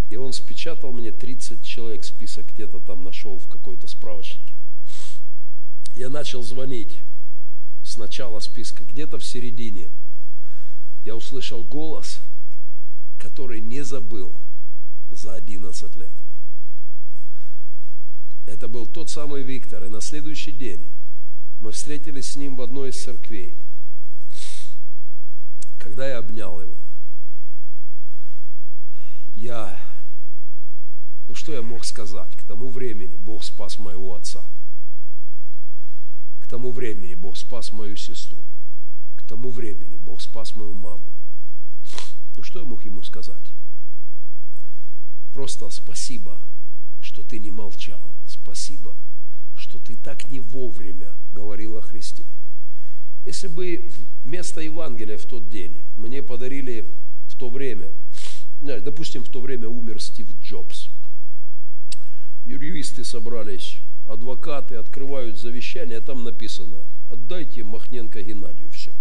И 0.08 0.16
он 0.16 0.32
спечатал 0.32 0.92
мне 0.92 1.12
30 1.12 1.64
человек 1.66 2.04
список, 2.04 2.46
где-то 2.52 2.78
там 2.78 3.02
нашел 3.02 3.38
в 3.38 3.48
какой-то 3.48 3.86
справочнике. 3.88 4.54
Я 5.96 6.10
начал 6.10 6.42
звонить 6.42 6.98
с 7.84 7.96
начала 7.96 8.40
списка, 8.40 8.84
где-то 8.84 9.18
в 9.18 9.24
середине. 9.24 9.88
Я 11.04 11.16
услышал 11.16 11.64
голос, 11.64 12.20
который 13.18 13.60
не 13.60 13.82
забыл– 13.82 14.34
за 15.10 15.34
11 15.34 15.96
лет. 15.96 16.12
Это 18.46 18.68
был 18.68 18.86
тот 18.86 19.10
самый 19.10 19.42
Виктор. 19.42 19.84
И 19.84 19.88
на 19.88 20.00
следующий 20.00 20.52
день 20.52 20.88
мы 21.60 21.72
встретились 21.72 22.30
с 22.30 22.36
ним 22.36 22.56
в 22.56 22.62
одной 22.62 22.90
из 22.90 23.02
церквей. 23.02 23.58
Когда 25.78 26.08
я 26.08 26.18
обнял 26.18 26.60
его, 26.60 26.76
я, 29.34 29.78
ну 31.28 31.34
что 31.34 31.52
я 31.52 31.62
мог 31.62 31.84
сказать? 31.84 32.34
К 32.36 32.42
тому 32.42 32.68
времени 32.68 33.16
Бог 33.16 33.44
спас 33.44 33.78
моего 33.78 34.14
отца. 34.14 34.44
К 36.40 36.46
тому 36.48 36.70
времени 36.70 37.14
Бог 37.14 37.36
спас 37.36 37.72
мою 37.72 37.96
сестру. 37.96 38.38
К 39.16 39.22
тому 39.22 39.50
времени 39.50 39.96
Бог 39.96 40.20
спас 40.20 40.54
мою 40.54 40.72
маму. 40.72 41.04
Ну 42.36 42.42
что 42.42 42.60
я 42.60 42.64
мог 42.64 42.84
ему 42.84 43.02
сказать? 43.02 43.52
Просто 45.36 45.68
спасибо, 45.68 46.40
что 47.02 47.22
ты 47.22 47.38
не 47.38 47.50
молчал. 47.50 48.00
Спасибо, 48.26 48.96
что 49.54 49.78
ты 49.78 49.94
так 49.94 50.30
не 50.30 50.40
вовремя 50.40 51.12
говорил 51.34 51.76
о 51.76 51.82
Христе. 51.82 52.24
Если 53.26 53.46
бы 53.48 53.90
вместо 54.24 54.62
Евангелия 54.62 55.18
в 55.18 55.26
тот 55.26 55.50
день 55.50 55.76
мне 55.98 56.22
подарили 56.22 56.86
в 57.28 57.34
то 57.34 57.50
время, 57.50 57.90
допустим, 58.62 59.24
в 59.24 59.28
то 59.28 59.42
время 59.42 59.68
умер 59.68 60.00
Стив 60.00 60.26
Джобс, 60.40 60.88
юристы 62.46 63.04
собрались, 63.04 63.80
адвокаты 64.06 64.76
открывают 64.76 65.38
завещание, 65.38 66.00
там 66.00 66.24
написано, 66.24 66.78
отдайте 67.10 67.62
Махненко 67.62 68.22
Геннадию 68.22 68.70
все. 68.70 68.92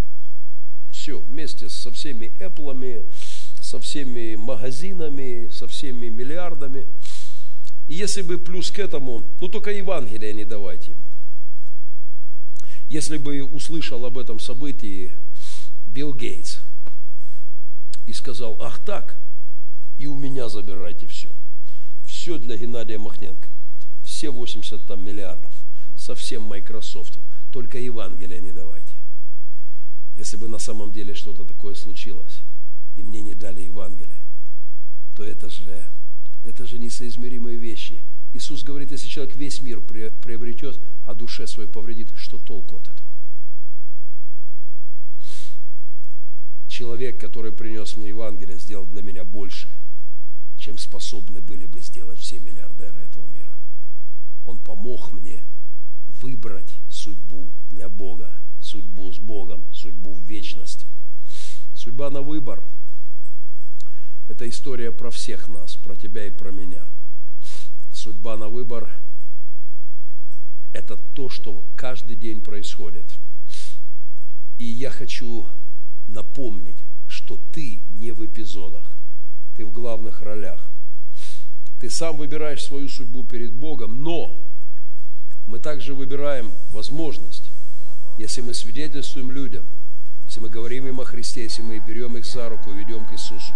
Все, 0.91 1.17
вместе 1.17 1.69
со 1.69 1.91
всеми 1.91 2.25
эплами, 2.39 3.05
со 3.65 3.79
всеми 3.79 4.35
магазинами, 4.35 5.49
со 5.51 5.67
всеми 5.67 6.09
миллиардами. 6.09 6.85
И 7.87 7.95
если 7.95 8.21
бы 8.21 8.37
плюс 8.37 8.69
к 8.69 8.77
этому, 8.77 9.23
ну 9.41 9.47
только 9.47 9.71
Евангелие 9.71 10.33
не 10.33 10.45
давайте 10.45 10.91
ему. 10.91 11.01
Если 12.89 13.17
бы 13.17 13.43
услышал 13.43 14.05
об 14.05 14.19
этом 14.19 14.39
событии 14.39 15.11
Билл 15.87 16.13
Гейтс 16.13 16.59
и 18.05 18.13
сказал, 18.13 18.55
ах 18.61 18.79
так, 18.85 19.17
и 19.97 20.05
у 20.05 20.15
меня 20.15 20.47
забирайте 20.47 21.07
все. 21.07 21.29
Все 22.05 22.37
для 22.37 22.57
Геннадия 22.57 22.99
Махненко. 22.99 23.49
Все 24.03 24.29
80 24.29 24.85
там 24.85 25.03
миллиардов. 25.03 25.53
Со 25.97 26.13
всем 26.13 26.43
Microsoft. 26.43 27.17
Только 27.51 27.79
Евангелие 27.79 28.41
не 28.41 28.51
давайте. 28.51 28.93
Если 30.15 30.37
бы 30.37 30.47
на 30.47 30.59
самом 30.59 30.91
деле 30.91 31.15
что-то 31.15 31.45
такое 31.45 31.73
случилось, 31.73 32.44
и 32.95 33.03
мне 33.03 33.21
не 33.21 33.33
дали 33.33 33.61
Евангелие, 33.61 34.17
то 35.15 35.23
это 35.23 35.49
же, 35.49 35.85
это 36.43 36.65
же 36.65 36.79
несоизмеримые 36.79 37.57
вещи. 37.57 38.03
Иисус 38.33 38.63
говорит, 38.63 38.91
если 38.91 39.07
человек 39.07 39.35
весь 39.35 39.61
мир 39.61 39.81
приобретет, 39.81 40.79
а 41.05 41.13
душе 41.13 41.47
своей 41.47 41.69
повредит, 41.69 42.09
что 42.15 42.37
толку 42.37 42.77
от 42.77 42.87
этого? 42.87 43.07
Человек, 46.67 47.19
который 47.19 47.53
принес 47.53 47.95
мне 47.95 48.09
Евангелие, 48.09 48.59
сделал 48.59 48.85
для 48.85 49.01
меня 49.01 49.23
больше, 49.23 49.69
чем 50.57 50.77
способны 50.77 51.41
были 51.41 51.65
бы 51.65 51.79
сделать 51.79 52.19
все 52.19 52.39
миллиардеры 52.39 52.97
этого 52.99 53.25
мира. 53.27 53.51
Он 54.43 54.57
помог 54.57 55.13
мне 55.13 55.45
выбрать 56.21 56.77
судьбу 56.89 57.49
для 57.71 57.87
Бога, 57.87 58.33
судьбу 58.61 59.11
с 59.13 59.19
Богом, 59.19 59.63
судьбу 59.73 60.15
в 60.15 60.23
вечности. 60.23 60.85
Судьба 61.73 62.09
на 62.09 62.21
выбор– 62.21 62.63
это 64.27 64.49
история 64.49 64.91
про 64.91 65.11
всех 65.11 65.47
нас, 65.47 65.75
про 65.75 65.95
тебя 65.95 66.25
и 66.25 66.31
про 66.31 66.51
меня. 66.51 66.83
Судьба 67.91 68.37
на 68.37 68.49
выбор– 68.49 68.89
это 70.73 70.97
то, 70.97 71.29
что 71.29 71.63
каждый 71.75 72.15
день 72.15 72.41
происходит. 72.41 73.05
И 74.57 74.65
я 74.65 74.89
хочу 74.89 75.47
напомнить, 76.07 76.77
что 77.07 77.37
ты 77.53 77.81
не 77.93 78.11
в 78.11 78.25
эпизодах, 78.25 78.85
ты 79.55 79.65
в 79.65 79.71
главных 79.71 80.21
ролях. 80.21 80.61
Ты 81.79 81.89
сам 81.89 82.17
выбираешь 82.17 82.63
свою 82.63 82.89
судьбу 82.89 83.23
перед 83.23 83.53
Богом, 83.53 84.01
но 84.01 84.35
мы 85.47 85.59
также 85.59 85.93
выбираем 85.93 86.51
возможность, 86.71 87.51
если 88.17 88.41
мы 88.41 88.53
свидетельствуем 88.53 89.31
людям, 89.31 89.65
если 90.25 90.39
мы 90.39 90.49
говорим 90.49 90.87
им 90.87 90.99
о 90.99 91.05
Христе, 91.05 91.43
если 91.43 91.61
мы 91.61 91.79
берем 91.79 92.17
их 92.17 92.25
за 92.25 92.49
руку 92.49 92.71
и 92.71 92.77
ведем 92.77 93.05
к 93.05 93.13
Иисусу, 93.13 93.53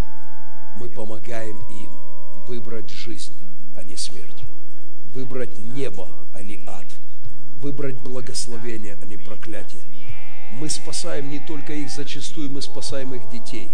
мы 0.78 0.90
помогаем 0.90 1.60
им 1.70 1.92
выбрать 2.48 2.90
жизнь, 2.90 3.34
а 3.76 3.84
не 3.84 3.96
смерть. 3.96 4.44
Выбрать 5.14 5.58
небо, 5.60 6.08
а 6.34 6.42
не 6.42 6.62
ад. 6.68 6.86
Выбрать 7.62 7.98
благословение, 7.98 8.98
а 9.02 9.06
не 9.06 9.18
проклятие. 9.18 9.82
Мы 10.52 10.70
спасаем 10.70 11.30
не 11.30 11.40
только 11.40 11.74
их, 11.74 11.90
зачастую 11.90 12.50
мы 12.50 12.62
спасаем 12.62 13.14
их 13.14 13.30
детей. 13.30 13.70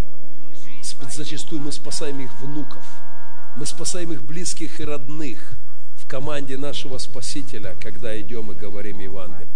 Зачастую 1.12 1.62
мы 1.62 1.72
спасаем 1.72 2.20
их 2.20 2.30
внуков. 2.42 2.84
Мы 3.56 3.66
спасаем 3.66 4.12
их 4.12 4.24
близких 4.24 4.80
и 4.80 4.86
родных 4.86 5.58
в 5.98 6.08
команде 6.08 6.58
нашего 6.58 6.98
Спасителя, 6.98 7.76
когда 7.82 8.20
идем 8.20 8.52
и 8.52 8.56
говорим 8.56 9.00
Евангелие. 9.00 9.48